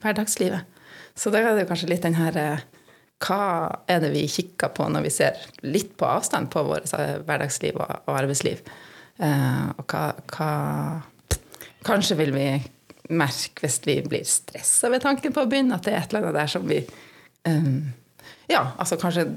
Hverdagslivet. 0.02 0.68
Så 1.18 1.32
da 1.34 1.40
er 1.42 1.56
det 1.58 1.66
kanskje 1.70 1.90
litt 1.90 2.04
den 2.06 2.20
her 2.20 2.38
eh, 2.38 2.68
Hva 3.22 3.40
er 3.90 4.00
det 4.02 4.12
vi 4.14 4.26
kikker 4.32 4.72
på 4.76 4.88
når 4.90 5.06
vi 5.06 5.14
ser 5.14 5.40
litt 5.64 5.96
på 5.98 6.08
avstand 6.10 6.50
på 6.54 6.64
vårt 6.68 6.92
eh, 6.98 7.18
hverdagsliv 7.26 7.80
og 7.82 8.14
arbeidsliv? 8.14 8.62
Eh, 9.22 9.66
og 9.78 9.88
hva, 9.88 10.04
hva 10.36 10.52
Kanskje 11.82 12.18
vil 12.20 12.30
vi 12.36 12.46
merke 13.12 13.66
hvis 13.66 13.80
vi 13.86 13.98
blir 14.06 14.28
stressa 14.28 14.92
ved 14.92 15.04
tanken 15.04 15.34
på 15.36 15.44
å 15.44 15.50
begynne, 15.50 15.78
at 15.78 15.88
det 15.88 15.96
er 15.96 16.04
et 16.04 16.14
eller 16.14 16.30
annet 16.30 16.40
der 16.42 16.54
som 16.54 16.68
vi 16.70 16.82
um, 17.48 17.92
Ja, 18.52 18.66
altså 18.82 18.98
kanskje 19.00 19.30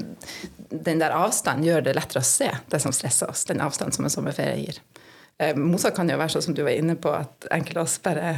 den 0.71 1.03
der 1.03 1.15
avstanden 1.15 1.67
gjør 1.67 1.85
det 1.87 1.95
lettere 1.95 2.23
å 2.23 2.27
se 2.27 2.51
det 2.71 2.81
som 2.83 2.95
stresser 2.95 3.31
oss. 3.31 3.45
Den 3.47 3.63
avstanden 3.63 3.95
som 3.95 4.09
en 4.09 4.13
sommerferie 4.13 4.57
gir. 4.65 4.81
Eh, 5.39 5.57
motsatt 5.59 5.97
kan 5.97 6.11
jo 6.11 6.19
være 6.19 6.35
sånn 6.35 6.49
som 6.49 6.57
du 6.57 6.63
var 6.67 6.75
inne 6.75 6.97
på, 6.99 7.11
at 7.15 7.47
enkelte 7.55 7.83
av 7.83 7.89
oss 7.89 7.99
bare 8.03 8.33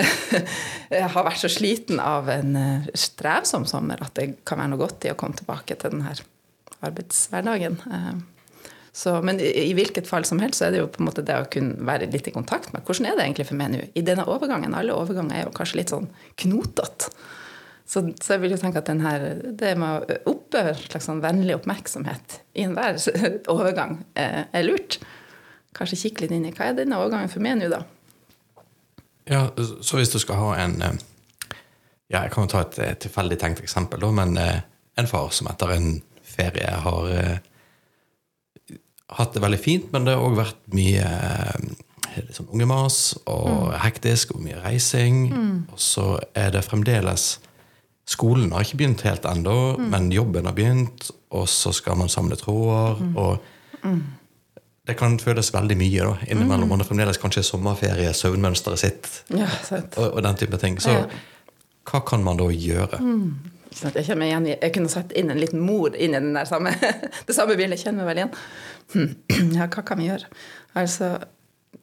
har 1.14 1.24
vært 1.26 1.40
så 1.42 1.50
sliten 1.52 2.00
av 2.00 2.28
en 2.32 2.56
eh, 2.56 2.90
strevsom 2.96 3.66
sommer 3.68 4.00
at 4.04 4.14
det 4.16 4.42
kan 4.48 4.60
være 4.60 4.72
noe 4.72 4.80
godt 4.80 5.08
i 5.08 5.12
å 5.12 5.18
komme 5.20 5.36
tilbake 5.36 5.76
til 5.76 5.92
denne 5.92 6.14
arbeidshverdagen. 6.80 7.80
Eh, 7.92 8.12
så, 8.92 9.20
men 9.22 9.38
i, 9.40 9.50
i, 9.70 9.74
hvilket 9.78 10.08
fall 10.10 10.24
som 10.26 10.40
helst 10.42 10.58
så 10.58 10.66
er 10.66 10.74
det 10.74 10.80
jo 10.80 10.88
på 10.90 11.02
en 11.02 11.06
måte 11.06 11.22
det 11.26 11.36
å 11.38 11.46
kunne 11.50 11.78
være 11.86 12.08
litt 12.10 12.26
i 12.26 12.34
kontakt 12.34 12.72
med 12.74 12.82
hvordan 12.86 13.06
er 13.06 13.18
det 13.18 13.26
egentlig 13.26 13.46
for 13.50 13.58
meg 13.60 13.70
nå. 13.74 13.84
I 13.94 14.02
denne 14.06 14.26
overgangen, 14.26 14.74
alle 14.74 14.96
overganger 14.96 15.36
er 15.36 15.46
jo 15.46 15.54
kanskje 15.54 15.78
litt 15.78 15.92
sånn 15.94 16.08
knotete. 16.42 17.12
Så, 17.90 18.04
så, 18.22 18.34
jeg 18.34 18.42
vil 18.44 18.54
jo 18.54 18.58
tenke 18.60 18.82
at 18.82 18.86
denne, 18.86 19.12
det 19.58 19.72
med 19.78 20.02
å 20.02 20.18
oppøve 20.30 20.74
en 20.74 20.82
slags 20.82 21.08
sånn 21.08 21.22
vennlig 21.22 21.56
oppmerksomhet 21.58 22.40
i 22.54 22.66
enhver 22.66 22.98
overgang 23.54 23.96
er, 24.18 24.44
er 24.54 24.66
lurt. 24.66 25.00
Kanskje 25.74 25.98
kikke 26.04 26.24
litt 26.24 26.34
inn 26.34 26.46
i 26.50 26.52
hva 26.54 26.70
er 26.70 26.78
denne 26.78 26.98
overgangen 26.98 27.30
for 27.30 27.42
meg 27.42 27.58
nå, 27.58 27.70
da? 27.70 27.82
Ja, 29.30 29.44
så 29.82 29.98
hvis 29.98 30.10
du 30.10 30.18
skal 30.22 30.38
ha 30.38 30.52
en 30.64 30.80
eh, 30.82 30.98
Ja, 32.10 32.24
jeg 32.24 32.32
kan 32.34 32.46
jo 32.46 32.50
ta 32.50 32.64
et 32.64 33.02
tilfeldig 33.04 33.36
tenkt 33.38 33.60
eksempel, 33.62 34.02
da, 34.02 34.10
men 34.14 34.34
eh, 34.38 34.62
en 34.98 35.10
far 35.10 35.30
som 35.34 35.46
etter 35.50 35.76
en 35.76 35.92
ferie 36.26 36.70
har 36.86 37.10
eh, 37.14 37.36
hatt 39.18 39.34
det 39.34 39.42
veldig 39.42 39.60
fint, 39.60 39.92
men 39.94 40.06
det 40.06 40.16
har 40.16 40.24
òg 40.24 40.38
vært 40.38 40.60
mye 40.76 41.04
eh, 41.04 42.24
sånn 42.34 42.50
ungemas 42.50 42.98
og 43.24 43.48
mm. 43.48 43.78
hektisk 43.84 44.34
og 44.36 44.44
mye 44.44 44.60
reising. 44.62 45.22
Mm. 45.30 45.56
Og 45.74 45.80
så 45.82 46.12
er 46.34 46.52
det 46.56 46.66
fremdeles 46.66 47.36
Skolen 48.10 48.50
har 48.50 48.64
ikke 48.64 48.80
begynt 48.80 49.04
helt 49.06 49.26
ennå, 49.28 49.76
mm. 49.78 49.84
men 49.92 50.08
jobben 50.10 50.48
har 50.48 50.54
begynt, 50.56 51.12
og 51.30 51.44
så 51.46 51.70
skal 51.70 51.94
man 52.00 52.08
samle 52.10 52.34
tråder. 52.34 52.98
Mm. 52.98 53.12
og 53.14 53.84
mm. 53.84 54.00
det 54.90 54.96
kan 54.98 55.14
føles 55.22 55.52
veldig 55.54 55.76
mye 55.78 56.08
da, 56.08 56.16
innimellom. 56.26 56.66
Mm. 56.66 56.72
Man 56.74 56.82
har 56.82 56.88
fremdeles 56.88 57.20
kanskje 57.22 57.44
sommerferie, 57.46 58.10
søvnmønsteret 58.16 58.82
sitt 58.82 59.12
ja, 59.30 59.46
og, 59.94 60.08
og, 60.08 60.18
den 60.26 60.40
type 60.42 60.58
ting. 60.58 60.80
Så 60.82 60.96
hva 61.86 62.02
kan 62.06 62.26
man 62.26 62.40
da 62.40 62.50
gjøre? 62.50 62.98
Sånn 63.70 63.94
jeg, 63.94 64.06
igjen, 64.10 64.48
jeg, 64.50 64.70
kunne 64.74 64.90
satt 64.90 65.12
inn 65.14 65.30
en 65.30 65.40
liten 65.40 65.60
mor 65.62 65.94
inn 65.94 66.16
i 66.16 66.46
samme, 66.48 66.72
det 67.26 67.36
samme 67.36 67.56
bildet. 67.58 67.78
Jeg 67.78 67.90
kjenner 67.90 68.02
meg 68.02 68.10
vel 68.10 68.22
igjen. 68.24 68.38
Ja, 69.58 69.68
hva 69.70 69.84
kan 69.86 70.00
vi 70.00 70.08
gjøre? 70.08 70.30
Altså, 70.78 71.12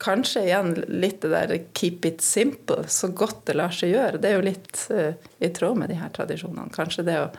kanskje 0.03 0.44
igjen 0.50 0.74
litt 0.91 1.22
det 1.24 1.32
der 1.32 1.53
'keep 1.72 2.06
it 2.10 2.25
simple', 2.25 2.88
så 2.91 3.08
godt 3.08 3.46
det 3.48 3.56
lar 3.56 3.72
seg 3.72 3.96
gjøre. 3.96 4.20
Det 4.20 4.29
er 4.29 4.36
jo 4.36 4.50
litt 4.50 4.84
uh, 4.91 5.13
i 5.39 5.51
tråd 5.53 5.79
med 5.79 5.89
de 5.94 6.00
her 6.01 6.12
tradisjonene. 6.15 6.74
Kanskje 6.75 7.08
det 7.08 7.17
å, 7.22 7.32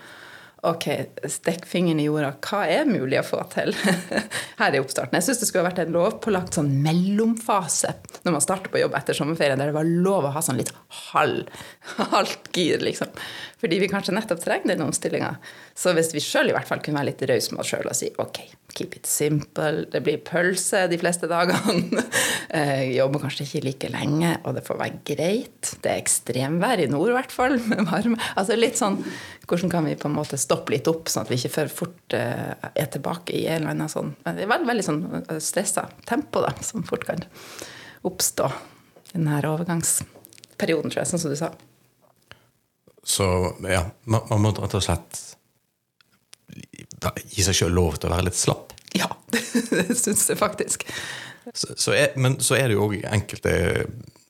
Ok, 0.66 0.88
stikk 1.30 1.68
fingeren 1.70 2.00
i 2.02 2.08
jorda. 2.08 2.32
Hva 2.42 2.64
er 2.66 2.88
mulig 2.88 3.20
å 3.20 3.26
få 3.26 3.38
til 3.52 3.70
her 4.60 4.74
i 4.74 4.80
oppstarten? 4.82 5.14
Jeg 5.14 5.28
syns 5.28 5.42
det 5.44 5.46
skulle 5.52 5.68
vært 5.68 5.78
en 5.84 5.94
lovpålagt 5.94 6.58
sånn 6.58 6.72
mellomfase 6.82 7.92
når 8.24 8.34
man 8.34 8.42
starter 8.42 8.72
på 8.72 8.80
jobb 8.82 8.96
etter 8.98 9.14
sommerferien, 9.14 9.60
der 9.60 9.70
det 9.70 9.76
var 9.76 9.86
lov 9.86 10.26
å 10.26 10.32
ha 10.34 10.42
sånn 10.42 10.58
litt 10.58 10.72
halv, 11.12 11.46
halvt 12.14 12.47
gir, 12.58 12.82
liksom. 12.84 13.10
Fordi 13.58 13.78
vi 13.82 13.88
kanskje 13.90 14.14
nettopp 14.14 14.42
trenger 14.42 14.74
den 14.74 14.84
omstillinga. 14.84 15.32
Så 15.78 15.94
hvis 15.96 16.12
vi 16.14 16.22
sjøl 16.22 16.50
i 16.50 16.54
hvert 16.54 16.68
fall 16.68 16.82
kunne 16.84 17.00
være 17.00 17.12
litt 17.12 17.24
rause 17.30 17.54
med 17.54 17.62
oss 17.62 17.72
sjøl 17.72 17.88
og 17.90 17.96
si 17.98 18.10
ok, 18.22 18.40
keep 18.74 18.94
it 18.98 19.08
simple, 19.10 19.86
det 19.90 20.02
blir 20.06 20.20
pølse 20.22 20.84
de 20.90 20.98
fleste 21.00 21.30
dagene, 21.30 22.04
jobber 22.98 23.24
kanskje 23.24 23.46
ikke 23.46 23.64
like 23.66 23.90
lenge, 23.94 24.36
og 24.44 24.58
det 24.58 24.64
får 24.66 24.80
være 24.82 25.02
greit. 25.08 25.72
Det 25.82 25.92
er 25.92 26.02
ekstremvær 26.02 26.84
i 26.84 26.90
nord 26.90 27.12
i 27.12 27.16
hvert 27.16 27.34
fall, 27.34 27.58
med 27.70 27.84
varme. 27.88 28.20
Altså 28.38 28.58
litt 28.58 28.78
sånn 28.80 29.00
hvordan 29.48 29.72
kan 29.72 29.86
vi 29.88 29.96
på 29.98 30.10
en 30.10 30.16
måte 30.18 30.38
stoppe 30.40 30.74
litt 30.74 30.88
opp, 30.90 31.08
sånn 31.08 31.24
at 31.24 31.32
vi 31.32 31.40
ikke 31.40 31.54
for 31.54 31.74
fort 31.80 32.16
uh, 32.18 32.52
er 32.74 32.90
tilbake 32.92 33.32
i 33.32 33.46
en 33.48 33.62
eller 33.62 33.72
annen 33.72 33.90
sånn 33.90 34.12
Det 34.26 34.44
er 34.44 34.50
veldig, 34.50 34.68
veldig 34.68 34.84
sånn 34.84 35.00
stressa 35.40 35.86
tempo 36.06 36.42
da, 36.44 36.52
som 36.60 36.84
fort 36.86 37.06
kan 37.08 37.24
oppstå 38.06 38.50
i 39.08 39.16
denne 39.16 39.40
overgangsperioden, 39.48 40.92
tror 40.92 41.02
jeg, 41.02 41.10
sånn 41.10 41.22
som 41.22 41.32
du 41.32 41.38
sa. 41.40 41.50
Så 43.08 43.24
ja, 43.64 43.86
man, 44.04 44.26
man 44.28 44.42
må 44.44 44.52
rett 44.52 44.74
og 44.76 44.84
slett 44.84 45.22
gi 47.32 47.44
seg 47.46 47.56
sjøl 47.56 47.72
lov 47.72 47.96
til 47.96 48.10
å 48.10 48.16
være 48.16 48.28
litt 48.28 48.36
slapp. 48.36 48.74
Ja, 48.96 49.08
det 49.32 49.96
syns 49.96 50.26
jeg 50.28 50.38
faktisk. 50.40 50.84
Så, 51.54 51.72
så 51.80 51.94
er, 51.96 52.12
men 52.20 52.36
så 52.44 52.58
er 52.58 52.68
det 52.68 52.76
jo 52.76 52.88
òg 52.88 52.98
enkelte 53.08 53.54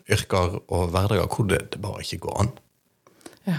yrker 0.08 0.60
og 0.62 0.92
hverdager 0.92 1.26
hvor 1.26 1.48
det, 1.50 1.64
det 1.74 1.82
bare 1.82 2.04
ikke 2.04 2.20
går 2.28 2.38
an. 2.44 2.52
Ja. 3.48 3.58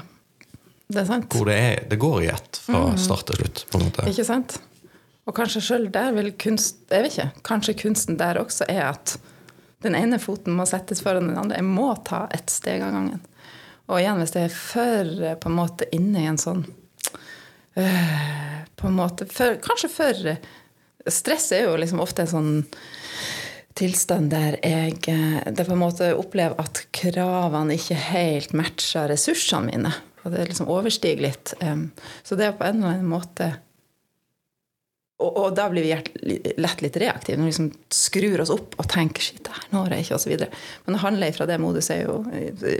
Det 0.89 1.03
er 1.03 1.09
sant. 1.09 1.35
Hvor 1.35 1.49
det, 1.49 1.57
er, 1.61 1.83
det 1.91 1.99
går 2.01 2.23
i 2.23 2.31
ett 2.33 2.61
fra 2.63 2.85
start 2.97 3.27
til 3.29 3.41
slutt. 3.41 3.65
på 3.69 3.79
en 3.79 3.89
måte. 3.89 4.07
Ikke 4.09 4.25
sant? 4.25 4.55
Og 5.29 5.35
kanskje 5.38 5.61
sjøl 5.61 5.89
der 5.93 6.15
vil 6.15 6.31
kunst 6.41 6.79
Jeg 6.89 7.03
vet 7.05 7.13
ikke. 7.13 7.43
Kanskje 7.45 7.75
kunsten 7.83 8.17
der 8.17 8.39
også 8.41 8.65
er 8.71 8.88
at 8.88 9.19
den 9.83 9.95
ene 9.95 10.17
foten 10.19 10.55
må 10.57 10.65
settes 10.67 11.03
foran 11.05 11.29
den 11.29 11.38
andre. 11.38 11.59
Jeg 11.59 11.67
må 11.67 11.91
ta 12.07 12.25
ett 12.35 12.49
steg 12.51 12.81
av 12.83 12.95
gangen. 12.95 13.21
Og 13.89 13.98
igjen, 13.98 14.22
hvis 14.22 14.36
jeg 14.38 14.50
er 14.50 14.55
for 14.55 15.13
på 15.41 15.50
en 15.50 15.58
måte 15.58 15.88
inne 15.96 16.22
i 16.22 16.29
en 16.29 16.39
sånn 16.41 16.63
øh, 17.79 18.58
på 18.79 18.89
en 18.89 18.98
måte 18.98 19.25
for, 19.29 19.58
Kanskje 19.65 19.89
for 19.91 20.34
Stress 21.10 21.50
er 21.55 21.65
jo 21.65 21.77
liksom 21.79 22.01
ofte 22.03 22.25
en 22.25 22.34
sånn 22.34 22.51
tilstand 23.79 24.29
der 24.34 24.58
jeg 24.62 25.00
der 25.08 25.63
på 25.65 25.74
en 25.74 25.81
måte 25.81 26.12
opplever 26.17 26.60
at 26.60 26.84
kravene 26.93 27.77
ikke 27.79 27.98
helt 28.10 28.53
matcher 28.58 29.08
ressursene 29.10 29.72
mine. 29.72 29.93
Og 30.25 30.34
det 30.34 30.50
liksom 30.50 30.67
overstiger 30.69 31.24
litt. 31.24 31.53
Så 32.27 32.36
det 32.36 32.50
er 32.50 32.58
på 32.60 32.67
en 32.67 32.81
eller 32.81 32.98
annen 32.98 33.10
måte 33.10 33.53
og, 35.19 35.38
og 35.38 35.55
da 35.55 35.65
blir 35.71 35.83
vi 35.83 36.53
lett 36.61 36.81
litt 36.83 36.97
reaktive. 37.01 37.38
Når 37.38 37.49
vi 37.49 37.51
liksom 37.51 37.69
skrur 37.91 38.43
oss 38.43 38.53
opp 38.53 38.77
og 38.79 38.88
tenker 38.91 39.23
'shit, 39.23 39.41
det 39.43 39.55
her 39.57 39.67
når 39.73 39.95
jeg 39.95 40.05
ikke', 40.05 40.19
osv. 40.19 40.45
Men 40.85 40.95
å 40.95 41.03
handle 41.03 41.31
fra 41.35 41.47
det 41.49 41.59
moduset 41.59 42.05
jo, 42.05 42.21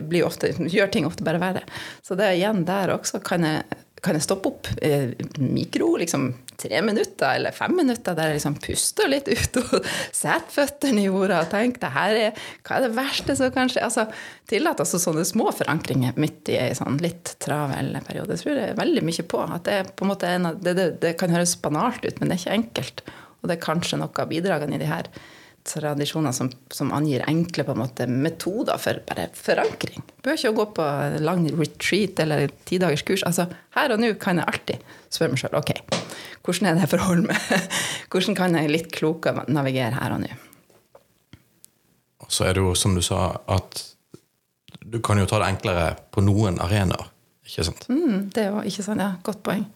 blir 0.08 0.28
ofte, 0.28 0.54
gjør 0.56 0.92
ting 0.94 1.08
ofte 1.10 1.28
bare 1.28 1.42
verre. 1.42 1.66
Så 2.06 2.16
det 2.20 2.32
igjen 2.38 2.64
der 2.70 2.96
også 2.96 3.20
kan 3.26 3.44
jeg 3.44 3.84
kan 4.04 4.16
jeg 4.16 4.26
stoppe 4.26 4.52
opp 4.52 4.70
eh, 4.86 5.12
mikro, 5.42 5.94
liksom 6.00 6.30
tre 6.60 6.82
minutter 6.84 7.38
eller 7.38 7.56
fem 7.56 7.74
minutter, 7.76 8.16
der 8.16 8.32
jeg 8.32 8.40
liksom 8.40 8.58
puster 8.60 9.10
litt 9.12 9.30
ut 9.32 9.60
og 9.62 9.74
setter 10.22 10.52
føttene 10.54 11.04
i 11.04 11.08
jorda 11.08 11.42
og 11.44 11.52
tenker 11.54 11.84
det 11.86 11.92
her 11.96 12.20
er, 12.26 12.44
hva 12.68 12.78
er 12.78 12.86
det 12.88 12.92
verste 12.98 13.36
som 13.40 13.54
kan 13.56 13.72
skje? 13.72 13.84
Altså, 13.88 14.08
Tillate 14.50 14.86
altså 14.86 15.00
sånne 15.02 15.24
små 15.28 15.52
forankringer 15.56 16.20
midt 16.20 16.52
i 16.52 16.58
ei 16.60 16.76
sånn 16.78 17.00
litt 17.04 17.36
travel 17.44 17.94
periode. 18.06 18.36
Jeg 18.36 18.44
tror 18.44 18.62
er 18.64 18.80
veldig 18.80 19.04
mye 19.06 19.26
på. 19.30 19.44
at 19.46 19.68
Det, 19.68 19.80
på 19.96 20.06
en 20.06 20.12
måte 20.14 20.32
en, 20.36 20.54
det, 20.58 20.74
det, 20.80 20.88
det 21.04 21.16
kan 21.20 21.34
høres 21.34 21.58
banalt 21.62 22.06
ut, 22.06 22.20
men 22.20 22.32
det 22.32 22.40
er 22.40 22.42
ikke 22.44 22.58
enkelt. 22.58 23.04
Og 23.40 23.50
det 23.50 23.56
er 23.56 23.68
kanskje 23.68 24.00
noe 24.02 24.24
av 24.24 24.32
bidragene 24.32 24.80
i 24.80 24.82
de 24.82 24.90
her 24.90 25.12
tradisjoner 25.70 26.34
som, 26.36 26.50
som, 26.74 26.92
angir 26.96 27.24
enkle 27.30 27.66
måte, 27.78 28.08
metoder 28.10 28.80
for 28.82 29.02
bare 29.08 29.30
forankring. 29.38 30.04
Bør 30.26 30.38
ikke 30.38 30.52
å 30.52 30.58
gå 30.58 30.66
på 30.80 30.88
lang 31.24 31.46
retreat 31.54 32.22
eller 32.24 32.50
tidagers 32.70 33.06
kurs. 33.08 33.26
Altså, 33.28 33.48
her 33.78 33.94
og 33.94 34.02
nå 34.02 34.14
kan 34.22 34.42
jeg 34.42 34.50
alltid 34.50 34.92
spørre 35.10 35.34
meg 35.34 35.44
sjøl 35.44 35.60
ok, 35.60 35.74
hvordan 36.46 36.70
er 36.70 36.78
det 36.78 36.86
jeg 36.86 36.94
forholder 36.96 37.30
meg? 37.30 37.70
Hvordan 38.10 38.38
kan 38.38 38.56
jeg 38.58 38.72
litt 38.72 38.88
klokere 38.96 39.44
navigere 39.54 40.00
her 40.00 40.16
og 40.16 40.24
nå? 40.24 40.30
Så 42.30 42.48
er 42.48 42.56
det 42.58 42.64
jo, 42.64 42.72
som 42.78 42.96
du 42.98 43.04
sa, 43.06 43.36
at 43.50 43.84
du 44.82 44.98
kan 45.06 45.20
jo 45.22 45.28
ta 45.30 45.42
det 45.44 45.52
enklere 45.54 45.92
på 46.14 46.24
noen 46.26 46.58
arenaer. 46.64 47.12
Ikke 47.46 47.66
sant? 47.68 47.86
Mm, 47.90 48.30
det 48.34 48.48
jo 48.48 48.64
ikke 48.66 48.86
sant, 48.86 49.02
ja. 49.02 49.12
Godt 49.26 49.44
poeng. 49.46 49.68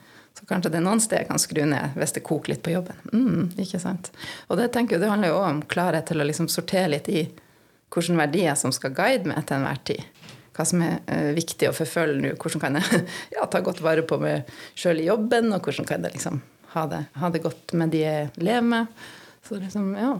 Kanskje 0.50 0.73
det 0.73 0.79
er 0.81 0.85
noen 0.85 1.01
steder 1.03 1.23
jeg 1.23 1.29
kan 1.29 1.41
skru 1.41 1.63
ned 1.69 1.95
hvis 2.00 2.15
det 2.15 2.25
koker 2.27 2.53
litt 2.53 2.63
på 2.65 2.73
jobben. 2.73 3.00
Mm, 3.13 3.53
ikke 3.63 3.79
sant? 3.79 4.12
Og 4.50 4.59
det, 4.59 4.71
tenker 4.75 5.00
det 5.00 5.12
handler 5.12 5.31
jo 5.31 5.39
òg 5.39 5.50
om 5.50 5.62
klarhet 5.71 6.09
til 6.09 6.23
å 6.23 6.27
liksom 6.27 6.50
sortere 6.51 6.91
litt 6.95 7.09
i 7.12 7.23
hvilke 7.93 8.17
verdier 8.17 8.57
som 8.59 8.73
skal 8.73 8.95
guide 8.97 9.29
meg 9.29 9.45
til 9.45 9.59
enhver 9.59 9.79
tid. 9.88 10.01
Hva 10.53 10.65
som 10.69 10.81
er 10.85 11.00
uh, 11.07 11.31
viktig 11.33 11.69
å 11.69 11.75
forfølge 11.75 12.19
nå. 12.21 12.33
Hvordan 12.41 12.62
kan 12.62 12.79
jeg 12.79 13.03
ja, 13.35 13.45
ta 13.50 13.62
godt 13.65 13.81
vare 13.85 14.05
på 14.05 14.19
meg 14.21 14.50
sjøl 14.77 15.01
i 15.01 15.07
jobben, 15.07 15.53
og 15.53 15.65
hvordan 15.65 15.89
kan 15.89 16.05
jeg 16.05 16.17
liksom 16.17 16.41
ha 16.73 16.88
det, 16.89 17.03
ha 17.21 17.29
det 17.29 17.43
godt 17.43 17.75
med 17.77 17.93
de 17.93 18.01
jeg 18.01 18.29
lever 18.41 18.65
med. 18.65 19.03
Så 19.45 19.62
liksom, 19.62 19.91
ja 20.00 20.13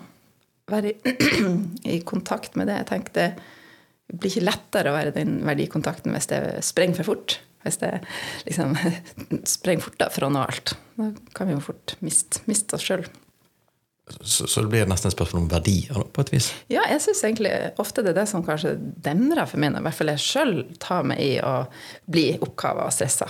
Være 0.72 0.94
i, 0.94 1.12
i 1.96 1.98
kontakt 2.08 2.54
med 2.56 2.70
det. 2.70 2.78
Jeg 2.80 2.88
tenker 2.88 3.16
det 3.18 3.28
blir 4.14 4.30
ikke 4.30 4.46
lettere 4.46 4.92
å 4.92 4.96
være 4.96 5.12
i 5.12 5.16
den 5.18 5.34
verdikontakten 5.44 6.14
hvis 6.16 6.30
det 6.32 6.40
sprenger 6.64 7.02
for 7.02 7.10
fort. 7.12 7.36
Hvis 7.64 7.80
det 7.82 7.92
liksom 8.46 8.78
sprenger 9.56 9.88
fort 9.88 10.08
fra 10.14 10.30
nå 10.32 10.46
alt. 10.46 10.76
Da 11.00 11.12
kan 11.36 11.50
vi 11.50 11.58
jo 11.58 11.64
fort 11.64 11.96
miste, 12.04 12.44
miste 12.50 12.78
oss 12.78 12.88
sjøl. 12.88 13.06
Så, 14.20 14.48
så, 14.48 14.62
det 14.62 14.68
blir 14.68 14.88
nesten 14.90 15.08
et 15.08 15.16
spørsmål 15.16 15.46
om 15.46 15.52
verdier, 15.52 16.00
på 16.12 16.24
et 16.26 16.32
vis? 16.34 16.50
Ja, 16.72 16.84
jeg 16.92 17.00
syns 17.06 17.22
egentlig 17.24 17.54
ofte 17.80 18.04
det 18.04 18.12
er 18.12 18.18
det 18.20 18.30
som 18.34 18.44
kanskje 18.44 18.76
demrer 19.06 19.48
for 19.48 19.64
meg, 19.64 19.78
i 19.80 19.84
hvert 19.86 19.96
fall 19.96 20.12
jeg 20.12 20.24
sjøl 20.24 20.56
tar 20.84 21.08
meg 21.08 21.22
i 21.24 21.38
å 21.40 21.54
bli 22.12 22.34
oppkava 22.44 22.90
og 22.90 22.96
stressa. 22.96 23.30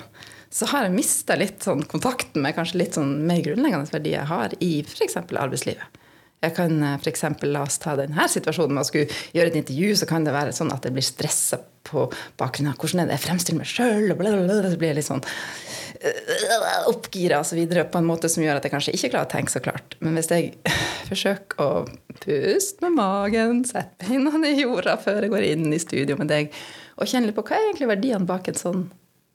Så 0.53 0.65
har 0.69 0.87
jeg 0.87 0.95
mista 0.95 1.37
litt 1.37 1.65
sånn 1.65 1.85
kontakten 1.89 2.41
med 2.41 2.57
kanskje 2.57 2.81
litt 2.81 2.97
sånn 2.97 3.19
mer 3.29 3.41
grunnleggende 3.45 3.93
verdier 3.93 4.19
jeg 4.19 4.31
har 4.31 4.57
i 4.65 4.71
f.eks. 4.81 5.17
arbeidslivet. 5.21 6.01
Jeg 6.43 6.55
kan 6.57 6.73
for 6.99 7.07
f.eks. 7.07 7.23
la 7.47 7.63
oss 7.63 7.79
ta 7.79 7.95
denne 7.99 8.25
situasjonen 8.29 8.75
med 8.75 8.83
å 8.83 8.87
skulle 8.87 9.21
gjøre 9.35 9.53
et 9.53 9.59
intervju, 9.61 9.93
så 9.99 10.09
kan 10.09 10.25
det 10.25 10.35
være 10.35 10.55
sånn 10.55 10.73
at 10.75 10.83
jeg 10.83 10.95
blir 10.95 11.05
stressa 11.05 11.61
på 11.87 12.05
bakgrunn 12.39 12.71
av 12.71 12.79
hvordan 12.79 13.11
jeg 13.11 13.23
fremstiller 13.23 13.61
meg 13.61 13.69
sjøl, 13.69 14.11
og 14.13 14.23
så 14.23 14.79
blir 14.79 14.91
jeg 14.91 14.97
litt 14.97 15.07
sånn 15.07 15.23
øh, 15.23 16.87
oppgira 16.91 17.41
osv. 17.43 17.59
på 17.67 18.01
en 18.01 18.07
måte 18.07 18.31
som 18.31 18.43
gjør 18.43 18.59
at 18.59 18.67
jeg 18.67 18.73
kanskje 18.75 18.95
ikke 18.97 19.11
klarer 19.13 19.27
å 19.27 19.33
tenke 19.33 19.53
så 19.53 19.61
klart. 19.63 19.97
Men 20.03 20.17
hvis 20.19 20.31
jeg 20.31 20.53
forsøker 21.09 21.63
å 21.63 21.69
puste 22.23 22.85
med 22.85 22.97
magen, 22.97 23.63
sette 23.67 24.07
beina 24.07 24.35
i 24.47 24.57
jorda 24.63 24.97
før 25.01 25.23
jeg 25.25 25.35
går 25.35 25.47
inn 25.53 25.69
i 25.71 25.81
studio 25.81 26.19
med 26.19 26.31
deg, 26.31 26.51
og 26.99 27.09
kjenne 27.09 27.29
litt 27.29 27.37
på 27.39 27.45
hva 27.47 27.57
er 27.57 27.69
egentlig 27.69 27.89
verdiene 27.89 28.29
bak 28.29 28.51
en 28.51 28.59
sånn 28.59 28.83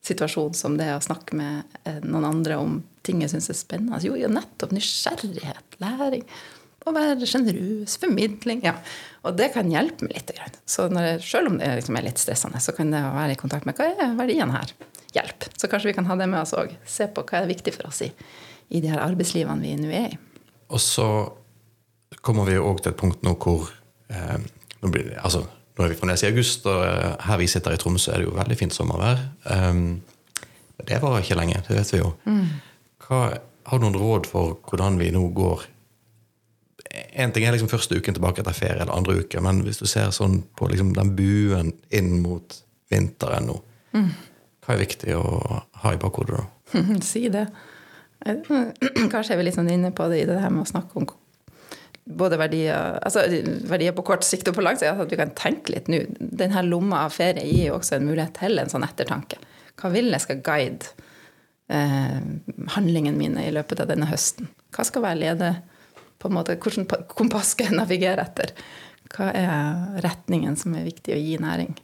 situasjon 0.09 0.55
som 0.55 0.77
det 0.79 0.93
å 0.95 1.03
snakke 1.05 1.37
med 1.37 1.81
eh, 1.85 1.99
noen 2.05 2.29
andre 2.29 2.61
om 2.61 2.79
ting 3.05 3.25
jeg 3.25 3.33
syns 3.33 3.51
er 3.51 3.59
spennende. 3.59 3.99
Jo, 4.05 4.15
jo, 4.21 4.29
nettopp 4.33 4.73
nysgjerrighet, 4.77 5.79
læring 5.83 6.25
å 6.89 6.95
være 6.97 7.29
sjenerøs, 7.29 7.97
formidling. 8.01 8.63
Ja. 8.67 8.75
Og 9.27 9.37
det 9.39 9.51
kan 9.55 9.71
hjelpe 9.73 10.07
meg 10.07 10.17
litt. 10.17 10.61
Så 10.69 10.89
jeg, 10.93 11.23
selv 11.25 11.53
om 11.53 11.59
det 11.61 11.71
liksom 11.81 11.99
er 11.99 12.07
litt 12.07 12.21
stressende, 12.23 12.61
så 12.63 12.75
kan 12.77 12.93
det 12.95 13.03
være 13.03 13.35
i 13.35 13.41
kontakt 13.41 13.69
med 13.69 13.79
hva 13.79 13.91
er 13.93 14.15
verdien 14.19 14.53
her. 14.55 14.73
Hjelp. 15.17 15.49
Så 15.57 15.71
kanskje 15.71 15.91
vi 15.91 15.97
kan 15.97 16.09
ha 16.09 16.17
det 16.21 16.29
med 16.31 16.43
oss 16.43 16.55
òg. 16.57 16.75
Se 16.89 17.09
på 17.13 17.25
hva 17.29 17.43
er 17.43 17.51
viktig 17.51 17.75
for 17.77 17.91
oss 17.91 18.03
i, 18.07 18.11
i 18.69 18.83
de 18.85 18.93
her 18.93 19.03
arbeidslivene 19.05 19.65
vi 19.65 19.77
nå 19.81 19.93
er 19.93 20.15
i. 20.15 20.19
Og 20.69 20.83
så 20.85 21.09
kommer 22.25 22.49
vi 22.49 22.59
òg 22.61 22.83
til 22.83 22.93
et 22.93 23.01
punkt 23.01 23.23
nå 23.25 23.35
hvor 23.41 23.71
eh, 24.13 24.37
nå, 24.83 24.91
blir, 24.93 25.15
altså, 25.23 25.43
nå, 25.47 25.85
er 25.85 25.93
vi 25.93 25.99
fremdeles 25.99 26.25
i 26.25 26.31
august, 26.31 26.67
og 26.69 26.85
eh, 26.85 27.15
her 27.29 27.41
vi 27.41 27.49
sitter 27.51 27.75
i 27.75 27.81
Tromsø, 27.81 28.13
er 28.13 28.23
det 28.23 28.29
jo 28.29 28.37
veldig 28.37 28.59
fint 28.59 28.77
sommervær. 28.77 29.23
Um, 29.49 30.01
det 30.87 31.01
varer 31.03 31.25
ikke 31.25 31.39
lenge, 31.39 31.63
det 31.67 31.77
vet 31.77 31.93
vi 31.95 32.03
jo. 32.03 32.13
Mm. 32.29 32.45
Hva, 33.07 33.23
har 33.69 33.81
du 33.81 33.85
noen 33.85 33.99
råd 34.01 34.29
for 34.31 34.59
hvordan 34.69 35.01
vi 35.01 35.11
nå 35.15 35.25
går 35.37 35.67
en 36.91 37.33
ting 37.33 37.45
er 37.47 37.55
liksom 37.55 37.71
første 37.71 37.99
uken 37.99 38.17
tilbake 38.17 38.43
etter 38.43 38.57
ferie, 38.57 38.81
eller 38.83 38.95
andre 38.95 39.21
uke, 39.23 39.43
men 39.45 39.63
hvis 39.67 39.81
du 39.83 39.87
ser 39.91 40.13
sånn 40.15 40.41
på 40.59 40.71
liksom 40.71 40.95
den 40.97 41.15
buen 41.19 41.73
inn 41.95 42.19
mot 42.25 42.59
vinteren 42.93 43.51
nå, 43.51 43.59
mm. 43.97 44.11
hva 44.65 44.75
er 44.75 44.83
viktig 44.85 45.17
å 45.19 45.25
ha 45.83 45.95
i 45.95 46.01
bakhodet 46.01 46.41
da? 46.41 46.47
si 47.11 47.27
det. 47.33 47.47
Kanskje 49.13 49.35
er 49.35 49.41
vi 49.41 49.49
litt 49.49 49.59
sånn 49.59 49.71
inne 49.73 49.93
på 49.95 50.09
det 50.11 50.23
i 50.23 50.29
det 50.29 50.41
her 50.43 50.53
med 50.53 50.67
å 50.67 50.71
snakke 50.71 51.01
om 51.01 51.09
både 52.09 52.39
verdier, 52.41 52.97
altså 53.05 53.27
verdier 53.69 53.93
på 53.97 54.05
kort 54.07 54.25
sikt 54.25 54.49
og 54.49 54.57
på 54.57 54.65
lang 54.65 54.79
sikt. 54.81 54.97
At 54.97 55.13
vi 55.13 55.19
kan 55.21 55.35
tenke 55.37 55.75
litt 55.75 55.91
nå. 55.93 56.01
Denne 56.19 56.65
lomma 56.65 57.05
av 57.05 57.13
ferie 57.15 57.45
gir 57.45 57.69
jo 57.69 57.79
også 57.79 57.99
en 57.99 58.09
mulighet 58.09 58.33
til 58.39 58.61
en 58.61 58.73
sånn 58.73 58.87
ettertanke. 58.87 59.41
Hva 59.79 59.93
vil 59.93 60.09
jeg 60.15 60.25
skal 60.25 60.41
guide 60.45 60.89
eh, 61.69 62.17
handlingene 62.75 63.19
mine 63.19 63.45
i 63.45 63.53
løpet 63.55 63.85
av 63.85 63.91
denne 63.93 64.09
høsten? 64.11 64.49
Hva 64.75 64.87
skal 64.89 65.05
være 65.05 65.21
lede 65.21 65.53
på 66.19 66.29
en 66.29 66.35
måte, 66.35 66.59
hvordan 66.59 66.89
kompass 67.11 67.55
skal 67.55 67.71
jeg 67.71 67.79
navigere 67.79 68.25
etter? 68.25 68.55
Hva 69.15 69.31
er 69.33 70.03
retningen 70.05 70.59
som 70.59 70.75
er 70.77 70.89
viktig 70.89 71.15
å 71.15 71.21
gi 71.21 71.39
næring? 71.41 71.77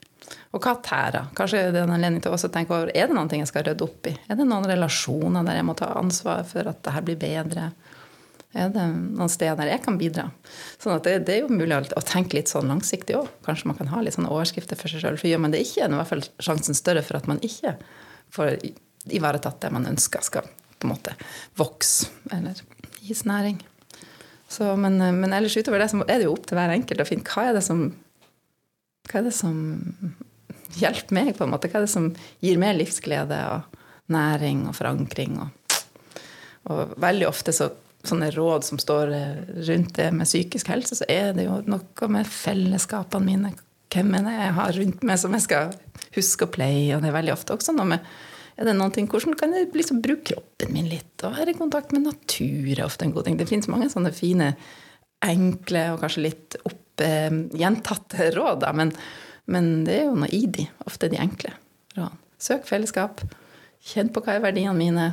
Og 0.54 0.62
hva 0.62 0.74
tærer? 0.84 1.30
Kanskje 1.36 1.66
det 1.74 1.80
er 1.80 1.86
en 1.86 1.96
anledning 1.96 2.22
til 2.24 2.34
å 2.34 2.52
tenke 2.52 2.74
over 2.74 2.92
er 2.94 3.08
det 3.08 3.16
noen 3.16 3.30
ting 3.30 3.42
jeg 3.42 3.50
skal 3.50 3.66
rydde 3.66 3.84
opp 3.86 4.08
i. 4.10 4.14
Er 4.28 4.38
det 4.38 4.46
noen 4.48 4.66
relasjoner 4.68 5.46
der 5.46 5.58
jeg 5.58 5.66
må 5.68 5.74
ta 5.78 5.90
ansvar 5.98 6.44
for 6.48 6.70
at 6.70 6.80
det 6.84 6.94
her 6.94 7.04
blir 7.06 7.18
bedre? 7.20 7.66
Er 8.54 8.70
det 8.70 8.84
noen 8.86 9.32
steder 9.32 9.58
der 9.58 9.72
jeg 9.72 9.82
kan 9.84 9.98
bidra? 9.98 10.28
Sånn 10.78 10.94
at 10.94 11.06
det, 11.08 11.16
det 11.26 11.36
er 11.36 11.42
jo 11.42 11.50
mulig 11.50 11.74
å, 11.98 12.04
tenke 12.06 12.38
litt 12.38 12.52
sånn 12.52 12.70
langsiktig 12.70 13.18
òg. 13.18 13.30
Kanskje 13.46 13.70
man 13.70 13.78
kan 13.80 13.90
ha 13.90 14.02
litt 14.04 14.16
sånne 14.16 14.30
overskrifter 14.30 14.78
for 14.78 14.92
seg 14.92 15.02
sjøl. 15.02 15.18
For 15.18 15.30
gjør 15.30 15.42
man 15.42 15.54
det 15.54 15.64
ikke, 15.66 15.84
er 15.84 15.94
i 15.94 15.98
hvert 15.98 16.12
fall 16.12 16.26
sjansen 16.38 16.78
større 16.78 17.02
for 17.04 17.18
at 17.18 17.28
man 17.30 17.42
ikke 17.44 17.76
får 18.34 18.54
ivaretatt 19.14 19.60
det 19.64 19.74
man 19.74 19.90
ønsker 19.90 20.22
skal 20.24 20.46
på 20.78 20.86
en 20.86 20.94
måte 20.94 21.16
vokse 21.58 22.08
eller 22.34 22.62
gis 23.04 23.24
næring. 23.28 23.58
Så, 24.54 24.70
men, 24.78 25.00
men, 25.00 25.32
ellers 25.34 25.56
utover 25.58 25.82
det 25.82 25.90
så 25.90 26.00
er 26.04 26.20
det 26.20 26.28
jo 26.28 26.34
opp 26.36 26.46
til 26.48 26.58
hver 26.58 26.74
enkelt 26.74 27.02
å 27.02 27.08
finne 27.08 27.26
hva 27.26 27.48
er 27.50 27.56
det 27.58 27.64
som 27.66 27.88
hva 29.04 29.20
er 29.20 29.26
det 29.26 29.34
som 29.36 29.56
hjelper 30.80 31.16
meg, 31.16 31.34
på 31.36 31.44
en 31.44 31.52
måte? 31.52 31.68
Hva 31.68 31.82
er 31.82 31.84
det 31.84 31.92
som 31.92 32.06
gir 32.42 32.60
mer 32.60 32.76
livsglede 32.78 33.36
og 33.52 33.80
næring 34.14 34.64
og 34.70 34.76
forankring? 34.78 35.36
Og, 35.42 35.80
og 36.72 36.94
veldig 37.04 37.28
ofte 37.28 37.52
så 37.54 37.68
sånne 38.04 38.30
råd 38.34 38.66
som 38.66 38.80
står 38.80 39.12
rundt 39.68 39.94
det 39.96 40.10
med 40.12 40.28
psykisk 40.28 40.68
helse, 40.72 40.98
så 40.98 41.06
er 41.08 41.32
det 41.36 41.46
jo 41.46 41.60
noe 41.68 42.08
med 42.12 42.28
fellesskapene 42.28 43.28
mine. 43.28 43.52
Hvem 43.94 44.16
er 44.18 44.26
det 44.26 44.34
jeg 44.34 44.54
har 44.58 44.78
rundt 44.80 45.04
meg 45.06 45.20
som 45.22 45.36
jeg 45.36 45.46
skal 45.46 45.74
huske 46.16 46.46
å 46.46 46.52
pleie? 46.52 46.96
Og 46.96 47.04
det 47.04 47.10
er 47.10 47.16
veldig 47.16 47.34
ofte 47.36 47.56
også 47.56 47.76
noe 47.76 47.94
med 47.94 48.08
er 48.54 48.68
det 48.68 48.76
noen 48.78 48.92
ting, 48.94 49.08
Hvordan 49.10 49.34
kan 49.38 49.54
jeg 49.56 49.72
liksom 49.74 50.00
bruke 50.04 50.28
kroppen 50.30 50.72
min 50.74 50.88
litt? 50.90 51.12
Og 51.26 51.34
være 51.34 51.54
i 51.54 51.58
kontakt 51.58 51.94
med 51.94 52.06
natur 52.06 52.70
er 52.76 52.84
ofte 52.86 53.06
en 53.06 53.14
god 53.14 53.26
ting. 53.26 53.38
Det 53.40 53.48
finnes 53.50 53.70
mange 53.70 53.90
sånne 53.92 54.12
fine, 54.14 54.52
enkle 55.24 55.86
og 55.94 56.02
kanskje 56.02 56.26
litt 56.26 56.56
opp, 56.62 57.00
eh, 57.02 57.32
gjentatte 57.58 58.30
råd, 58.36 58.60
da, 58.62 58.72
men, 58.76 58.92
men, 59.50 59.70
det 59.88 60.00
er 60.00 60.04
jo 60.10 60.18
noe 60.20 60.30
i 60.36 60.44
de, 60.46 60.68
ofte 60.86 61.10
de 61.10 61.20
enkle 61.22 61.54
rådene. 61.96 62.20
Søk 62.44 62.66
fellesskap. 62.68 63.22
Kjenn 63.88 64.10
på 64.12 64.20
hva 64.24 64.34
er 64.36 64.42
verdiene 64.44 64.74
mine. 64.76 65.04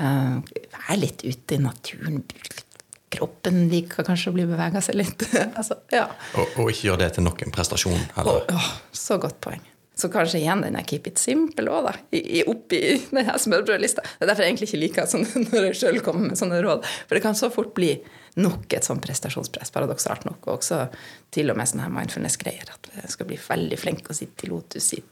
Uh, 0.00 0.40
vær 0.74 0.98
litt 0.98 1.22
ute 1.24 1.56
i 1.56 1.60
naturen. 1.62 2.18
Kroppen 3.10 3.62
liker 3.70 4.04
kanskje 4.04 4.32
å 4.32 4.36
bli 4.36 4.44
bevega 4.50 4.82
seg 4.84 4.98
litt. 5.00 5.24
altså, 5.58 5.78
ja. 5.94 6.06
og, 6.34 6.58
og, 6.58 6.70
ikke 6.72 6.90
gjøre 6.90 7.04
det 7.04 7.10
til 7.16 7.24
nok 7.24 7.46
en 7.46 7.54
prestasjon 7.54 8.02
heller. 8.18 8.44
Oh, 8.44 8.58
oh, 8.58 8.70
så 8.92 9.16
godt 9.22 9.40
poeng. 9.44 9.64
Så 10.00 10.08
kanskje 10.12 10.40
igjen 10.40 10.62
den 10.64 10.78
er 10.78 10.86
keep 10.88 11.08
it 11.10 11.20
simple 11.20 11.68
òg, 11.68 11.90
da. 11.90 11.92
I, 12.16 12.42
oppi 12.48 12.80
denne 13.12 13.36
smørbrødlista. 13.44 14.04
Det 14.06 14.24
er 14.24 14.32
derfor 14.32 14.46
jeg 14.46 14.54
egentlig 14.54 14.70
ikke 14.70 14.82
liker 14.84 15.10
sånn 15.10 15.26
når 15.50 15.68
jeg 15.68 15.78
sjøl 15.82 16.00
kommer 16.06 16.30
med 16.30 16.40
sånne 16.40 16.62
råd. 16.64 16.88
For 17.04 17.18
det 17.18 17.24
kan 17.26 17.38
så 17.38 17.52
fort 17.52 17.74
bli 17.76 17.92
nok 18.40 18.72
et 18.76 18.86
sånn 18.86 19.02
prestasjonspress, 19.02 19.72
paradoksalt 19.74 20.26
nok. 20.28 20.40
Og 20.46 20.58
også 20.58 20.84
til 21.34 21.52
og 21.52 21.58
med 21.60 21.68
sånne 21.68 21.86
her 21.86 21.94
mindfulness-greier. 21.94 22.72
At 22.76 22.92
jeg 23.02 23.16
skal 23.16 23.30
bli 23.30 23.40
veldig 23.44 23.80
flink 23.80 24.08
og 24.08 24.16
sitte 24.16 24.46
i 24.46 24.52
lotus 24.52 24.92
i 24.96 25.02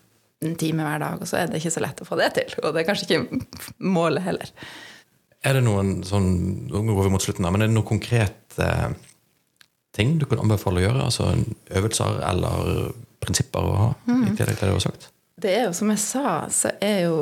en 0.47 0.55
time 0.55 0.85
hver 0.87 1.03
dag, 1.03 1.19
og 1.19 1.27
så 1.27 1.41
er 1.41 1.51
det 1.51 1.59
ikke 1.59 1.75
så 1.75 1.83
lett 1.83 2.01
å 2.03 2.07
få 2.07 2.19
det 2.21 2.29
til. 2.37 2.55
Og 2.63 2.71
det 2.75 2.83
er 2.83 2.89
kanskje 2.89 3.09
ikke 3.09 3.43
målet 3.99 4.25
heller. 4.27 4.53
Er 5.47 5.55
det 5.55 5.65
noen 5.67 6.01
sånn, 6.07 6.31
Nå 6.71 6.83
går 6.87 7.07
vi 7.07 7.13
mot 7.15 7.23
slutten, 7.23 7.47
men 7.47 7.63
er 7.63 7.71
det 7.71 7.75
noen 7.77 7.87
konkrete 7.87 8.65
eh, 8.65 8.95
ting 9.95 10.17
du 10.19 10.27
kan 10.31 10.43
anbefale 10.43 10.81
å 10.81 10.87
gjøre? 10.87 11.05
Altså 11.11 11.33
øvelser 11.79 12.23
eller 12.27 12.91
prinsipper 13.23 13.65
å 13.65 13.77
ha, 13.77 13.89
mm. 14.09 14.25
i 14.25 14.35
tillegg 14.37 14.59
til 14.59 14.67
det 14.67 14.73
du 14.73 14.77
har 14.77 14.85
sagt? 14.87 15.09
Det 15.39 15.55
er 15.55 15.67
jo 15.69 15.75
som 15.77 15.91
jeg 15.93 16.03
sa, 16.03 16.29
så 16.51 16.75
er 16.83 17.01
jo 17.07 17.19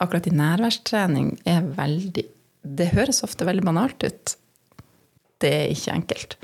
akkurat 0.00 0.28
i 0.30 0.34
nærværstrening 0.36 1.32
er 1.48 1.64
veldig 1.76 2.26
Det 2.78 2.90
høres 2.92 3.22
ofte 3.24 3.46
veldig 3.48 3.64
banalt 3.64 4.02
ut. 4.04 4.34
Det 5.40 5.50
er 5.54 5.70
ikke 5.72 5.94
enkelt. 5.94 6.34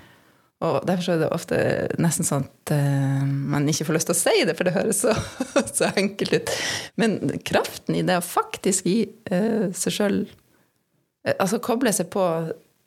Og 0.65 0.87
derfor 0.89 1.13
er 1.13 1.21
det 1.21 1.31
ofte 1.35 1.59
nesten 2.01 2.27
sånn 2.27 2.47
at 2.47 2.73
uh, 2.73 3.25
man 3.27 3.67
ikke 3.69 3.89
får 3.89 3.99
lyst 3.99 4.09
til 4.09 4.15
å 4.15 4.21
si 4.21 4.45
det, 4.49 4.55
for 4.57 4.69
det 4.69 4.77
høres 4.77 5.03
så, 5.05 5.13
så 5.77 5.91
enkelt 5.91 6.39
ut. 6.39 6.53
Men 7.01 7.19
kraften 7.45 7.99
i 7.99 8.05
det 8.07 8.21
å 8.21 8.25
faktisk 8.25 8.89
gi 8.89 9.03
uh, 9.33 9.69
seg 9.77 9.99
sjøl 9.99 10.19
uh, 10.25 11.35
Altså 11.35 11.61
koble 11.65 11.93
seg 11.93 12.09
på 12.15 12.25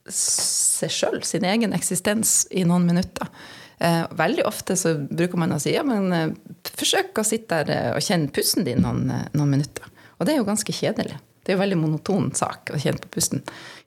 seg 0.08 0.94
sjøl, 0.94 1.20
sin 1.28 1.46
egen 1.46 1.76
eksistens, 1.76 2.46
i 2.56 2.64
noen 2.66 2.88
minutter. 2.88 3.28
Veldig 3.78 4.46
ofte 4.50 4.76
så 4.80 4.96
bruker 4.98 5.38
man 5.38 5.54
å 5.54 5.60
si 5.62 5.76
ja, 5.76 5.84
men 5.86 6.34
forsøk 6.66 7.22
å 7.22 7.26
sitte 7.28 7.62
der 7.68 7.94
og 7.94 8.02
kjenne 8.02 8.32
pusten 8.34 8.66
din 8.66 8.82
noen, 8.82 9.06
noen 9.38 9.52
minutter. 9.54 9.86
Og 10.18 10.26
det 10.26 10.34
er 10.34 10.40
jo 10.42 10.48
ganske 10.48 10.74
kjedelig. 10.74 11.20
Det 11.46 11.54
er 11.54 11.60
jo 11.60 11.62
veldig 11.62 11.78
monoton 11.80 12.32
sak 12.36 12.74
å 12.74 12.80
kjenne 12.82 13.00
på 13.04 13.12
pusten. 13.14 13.44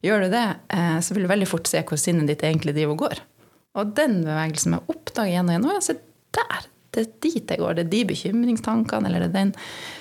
Gjør 0.06 0.24
du 0.24 0.28
det, 0.32 0.46
så 1.04 1.16
vil 1.16 1.26
du 1.26 1.32
veldig 1.32 1.48
fort 1.50 1.66
se 1.68 1.82
hvor 1.84 1.98
sinnet 2.00 2.30
ditt 2.30 2.44
egentlig 2.46 2.76
driver 2.78 2.94
og 2.94 3.02
går. 3.02 3.22
Og 3.80 3.90
den 3.98 4.22
bevegelsen 4.24 4.72
med 4.72 4.80
å 4.80 4.94
oppdage 4.94 5.34
igjen 5.34 5.50
og 5.50 5.56
igjen 5.56 5.66
og 5.68 5.82
se 5.84 5.98
der, 6.38 6.68
det 6.90 7.02
er 7.04 7.10
dit 7.22 7.52
jeg 7.52 7.60
går. 7.60 7.76
Det 7.76 7.84
er 7.84 7.90
de 7.92 8.00
bekymringstankene, 8.08 9.10
eller 9.10 9.26
det 9.26 9.28
er 9.28 9.36
den 9.36 9.52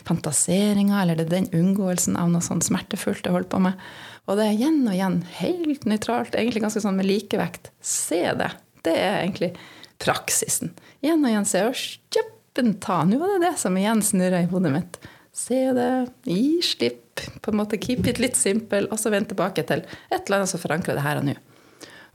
fantaseringa, 0.08 1.02
eller 1.02 1.20
det 1.20 1.28
er 1.28 1.34
den 1.36 1.52
unngåelsen 1.60 2.16
av 2.18 2.32
noe 2.32 2.46
sånn 2.46 2.64
smertefullt 2.66 3.28
jeg 3.28 3.36
holder 3.36 3.52
på 3.52 3.60
med. 3.68 3.84
Og 4.30 4.40
det 4.40 4.48
er 4.48 4.56
igjen 4.56 4.80
og 4.88 4.96
igjen 4.96 5.20
helt 5.42 5.86
nøytralt, 5.90 6.38
egentlig 6.38 6.64
ganske 6.64 6.82
sånn 6.86 6.98
med 6.98 7.10
likevekt. 7.10 7.70
Se 7.82 8.24
det. 8.40 8.50
Det 8.86 8.96
er 8.96 9.20
egentlig 9.20 9.52
praksisen. 10.00 10.74
Igjen 11.04 11.24
og 11.24 11.32
igjen 11.32 11.48
ser 11.48 11.70
og 11.70 11.78
kjøppen 12.16 12.76
ta. 12.84 13.02
Nå 13.08 13.20
var 13.22 13.36
det 13.36 13.50
det 13.50 13.56
som 13.62 13.78
igjen 13.80 14.04
snurra 14.06 14.42
i 14.44 14.50
hodet 14.52 14.74
mitt. 14.74 15.00
Se 15.36 15.60
det, 15.76 15.92
gi 16.28 16.60
slipp, 16.66 17.22
på 17.44 17.52
en 17.52 17.60
måte 17.60 17.80
keep 17.80 18.08
it 18.10 18.20
litt 18.20 18.40
simple, 18.40 18.88
og 18.90 19.00
så 19.00 19.12
vend 19.14 19.30
tilbake 19.30 19.64
til 19.68 19.84
et 19.86 20.20
eller 20.20 20.42
annet 20.42 20.52
som 20.52 20.62
forankrer 20.62 20.98
det 20.98 21.06
her 21.06 21.22
og 21.22 21.28
nå. 21.30 21.36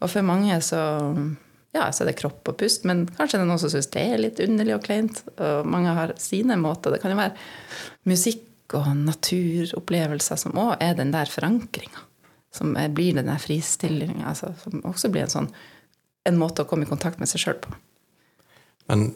Og 0.03 0.11
for 0.11 0.27
mange 0.27 0.57
så 0.65 0.81
ja, 1.75 1.89
så 1.91 2.05
er 2.05 2.13
det 2.13 2.19
kropp 2.21 2.47
og 2.53 2.59
pust, 2.61 2.85
men 2.87 3.03
kanskje 3.17 3.41
det 3.41 3.45
er 3.45 3.49
noen 3.51 3.61
som 3.61 3.71
syns 3.73 3.91
det 3.91 4.03
er 4.15 4.21
litt 4.23 4.41
underlig 4.45 4.77
og 4.77 4.85
kleint. 4.85 5.23
Og 5.35 5.67
mange 5.67 5.95
har 5.97 6.13
sine 6.23 6.57
måter. 6.61 6.95
Det 6.95 7.01
kan 7.03 7.11
jo 7.11 7.19
være 7.19 7.35
musikk 8.07 8.77
og 8.79 8.93
naturopplevelser 9.01 10.39
som 10.41 10.55
òg 10.61 10.77
er 10.85 10.95
den 10.99 11.11
der 11.15 11.31
forankringa. 11.31 12.05
Som 12.55 12.77
blir 12.95 13.17
den 13.19 13.27
der 13.27 13.43
fristillinga. 13.43 14.29
Altså, 14.31 14.53
som 14.63 14.85
også 14.87 15.11
blir 15.11 15.27
en 15.27 15.35
sånn 15.35 15.51
en 16.29 16.41
måte 16.41 16.65
å 16.65 16.69
komme 16.69 16.87
i 16.87 16.91
kontakt 16.91 17.21
med 17.21 17.31
seg 17.31 17.43
sjøl 17.43 17.61
på. 17.63 17.73
Men 18.91 19.09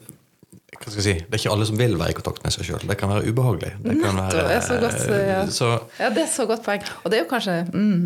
hva 0.78 0.92
skal 0.92 1.00
jeg 1.00 1.06
si, 1.06 1.14
det 1.24 1.34
er 1.34 1.40
ikke 1.40 1.54
alle 1.54 1.66
som 1.68 1.78
vil 1.80 1.96
være 1.98 2.12
i 2.12 2.16
kontakt 2.18 2.44
med 2.44 2.54
seg 2.54 2.68
sjøl. 2.68 2.84
Det 2.88 2.96
kan 3.00 3.10
være 3.10 3.32
ubehagelig. 3.32 3.72
Det 3.84 3.96
kan 4.02 4.20
være, 4.20 4.36
det 4.36 4.58
er 4.58 4.62
så 4.66 4.76
godt, 4.82 5.00
ja. 5.16 5.40
Så, 5.52 5.70
ja, 5.98 6.10
det 6.14 6.22
er 6.26 6.30
så 6.32 6.46
godt 6.50 6.62
poeng. 6.66 6.84
Og 7.02 7.10
det 7.10 7.18
er 7.18 7.24
jo 7.24 7.30
kanskje 7.30 7.56
mm, 7.72 8.04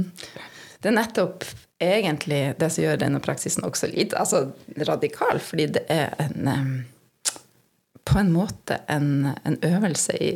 Det 0.83 0.91
er 0.91 0.97
nettopp 0.97 1.47
egentlig 1.83 2.41
det 2.61 2.71
som 2.71 2.85
gjør 2.85 3.03
denne 3.03 3.21
praksisen 3.23 3.67
også 3.67 3.91
litt 3.91 4.15
altså, 4.19 4.45
radikal, 4.89 5.43
fordi 5.43 5.69
det 5.79 5.85
er 5.91 6.15
en 6.23 6.87
På 8.07 8.19
en 8.19 8.33
måte 8.35 8.81
en, 8.91 9.29
en, 9.45 9.59
øvelse 9.63 10.17
i 10.19 10.33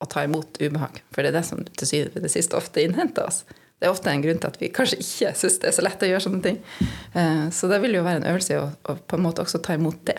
å 0.00 0.06
ta 0.08 0.22
imot 0.24 0.60
ubehag. 0.62 1.02
For 1.10 1.22
det 1.22 1.32
er 1.32 1.40
det 1.40 1.46
som 1.48 1.64
til 1.64 1.88
syvende 1.88 2.28
og 2.28 2.32
sist 2.32 2.54
ofte 2.56 2.84
innhenter 2.84 3.26
oss. 3.26 3.42
Det 3.80 3.88
er 3.88 3.94
ofte 3.94 4.12
en 4.12 4.22
grunn 4.24 4.40
til 4.42 4.50
at 4.52 4.58
vi 4.60 4.68
kanskje 4.76 5.00
ikke 5.00 5.32
syns 5.40 5.58
det 5.62 5.70
er 5.70 5.76
så 5.76 5.84
lett 5.86 6.02
å 6.04 6.10
gjøre 6.10 6.24
sånne 6.26 6.42
ting. 6.44 6.58
Eh, 7.16 7.46
så 7.56 7.70
det 7.70 7.80
vil 7.80 7.96
jo 7.96 8.04
være 8.04 8.20
en 8.20 8.28
øvelse 8.28 8.58
å, 8.60 8.66
å 8.84 8.96
på 9.00 9.16
en 9.16 9.24
måte 9.24 9.44
også 9.44 9.62
ta 9.64 9.76
imot 9.78 10.02
det 10.10 10.18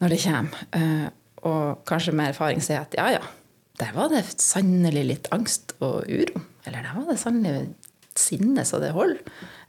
når 0.00 0.12
det 0.12 0.22
kommer. 0.24 0.62
Eh, 0.76 1.08
og 1.46 1.84
kanskje 1.88 2.14
med 2.16 2.32
erfaring 2.32 2.64
si 2.64 2.74
at 2.76 2.96
ja, 2.96 3.10
ja, 3.18 3.20
der 3.78 3.92
var 3.94 4.08
det 4.10 4.24
sannelig 4.40 5.04
litt 5.04 5.28
angst 5.36 5.76
og 5.84 6.08
uro. 6.08 6.40
Eller 6.64 6.80
der 6.82 6.96
var 6.96 7.12
det 7.12 7.20
sannelig 7.20 7.68
sinne 8.16 8.64
så 8.64 8.80
det 8.80 8.94
holder 8.96 9.20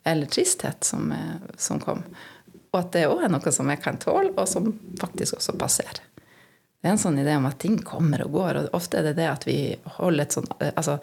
eller 0.07 0.25
tristhet 0.31 0.83
som, 0.83 1.11
eh, 1.11 1.35
som 1.57 1.79
kom. 1.79 2.03
Og 2.71 2.79
at 2.79 2.93
det 2.95 3.07
òg 3.09 3.25
er 3.25 3.31
noe 3.31 3.51
som 3.51 3.67
jeg 3.67 3.81
kan 3.83 3.97
tåle, 3.99 4.31
og 4.37 4.47
som 4.47 4.69
faktisk 5.01 5.39
også 5.39 5.57
passerer. 5.59 5.99
Det 6.77 6.87
er 6.87 6.93
en 6.93 7.01
sånn 7.01 7.19
idé 7.19 7.33
om 7.35 7.47
at 7.49 7.59
ting 7.59 7.75
kommer 7.83 8.23
og 8.23 8.31
går, 8.37 8.59
og 8.61 8.77
ofte 8.77 9.01
er 9.01 9.09
det 9.09 9.17
det 9.17 9.27
at 9.27 9.47
vi 9.47 9.75
holder 9.97 10.23
et 10.23 10.35
sånn 10.35 10.47
Altså 10.69 10.99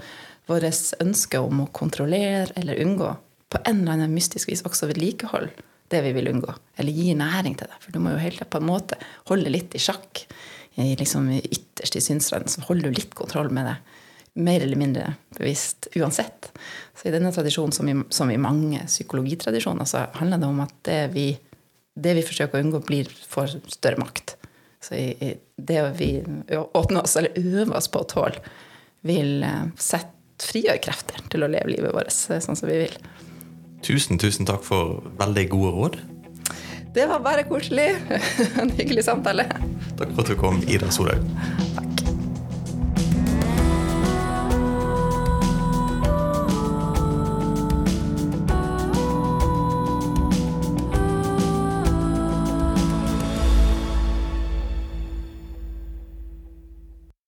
vårt 0.50 0.94
ønske 1.00 1.40
om 1.40 1.64
å 1.64 1.70
kontrollere 1.72 2.52
eller 2.60 2.82
unngå 2.84 3.12
på 3.54 3.60
en 3.64 3.82
eller 3.82 3.96
annen 3.98 4.14
mystisk 4.16 4.50
vis 4.50 4.64
også 4.66 4.88
vedlikeholde 4.90 5.52
det 5.92 6.00
vi 6.02 6.14
vil 6.16 6.30
unngå. 6.30 6.52
Eller 6.80 6.96
gi 6.96 7.12
næring 7.14 7.54
til 7.58 7.68
det. 7.70 7.76
For 7.82 7.94
du 7.94 8.00
må 8.02 8.14
jo 8.14 8.22
helt 8.22 8.40
på 8.50 8.58
en 8.58 8.66
måte 8.66 8.96
holde 9.28 9.52
litt 9.52 9.76
i 9.76 9.82
sjakk. 9.82 10.24
I 10.80 10.94
liksom 10.98 11.28
ytterst 11.36 11.98
i 11.98 12.02
synsranden 12.02 12.50
så 12.50 12.64
holder 12.66 12.90
du 12.90 12.98
litt 12.98 13.14
kontroll 13.14 13.52
med 13.54 13.68
det 13.68 13.76
mer 14.34 14.64
eller 14.64 14.76
mindre 14.76 15.12
bevisst 15.36 15.88
uansett. 15.94 16.50
Så 16.96 17.08
i 17.08 17.12
denne 17.14 17.30
tradisjonen, 17.32 17.72
som 17.72 17.88
i, 17.88 17.94
som 18.10 18.30
i 18.30 18.40
mange 18.40 18.82
psykologitradisjoner, 18.88 19.86
så 19.86 20.08
handler 20.18 20.42
det 20.42 20.48
om 20.48 20.64
at 20.64 20.74
det 20.88 21.02
vi, 21.14 21.28
det 21.94 22.16
vi 22.18 22.24
forsøker 22.26 22.58
å 22.58 22.64
unngå, 22.64 22.80
blir 22.88 23.10
for 23.28 23.50
større 23.70 24.02
makt. 24.02 24.34
Så 24.82 24.98
i, 24.98 25.06
i 25.22 25.30
det 25.54 25.84
vi 26.00 26.10
åpner 26.50 27.04
oss, 27.04 27.14
eller 27.20 27.38
øver 27.38 27.76
oss 27.78 27.88
på 27.92 28.02
å 28.02 28.10
tåle, 28.10 28.42
vil 29.06 29.44
eh, 29.46 29.70
sette, 29.78 30.10
frigjøre 30.42 30.80
krefter 30.82 31.20
til 31.32 31.46
å 31.46 31.50
leve 31.50 31.70
livet 31.74 31.94
vårt 31.94 32.10
eh, 32.10 32.42
sånn 32.42 32.58
som 32.58 32.70
vi 32.70 32.84
vil. 32.84 32.98
Tusen, 33.84 34.18
tusen 34.18 34.48
takk 34.48 34.64
for 34.64 35.02
veldig 35.20 35.48
gode 35.52 35.72
råd. 35.76 35.98
Det 36.94 37.08
var 37.10 37.24
bare 37.24 37.46
koselig. 37.48 37.90
En 38.62 38.70
hyggelig 38.70 39.04
samtale. 39.04 39.48
Takk 39.98 40.14
for 40.14 40.22
at 40.24 40.30
du 40.30 40.38
kom, 40.38 40.62
Ida 40.70 40.90
Solhaug. 40.94 41.93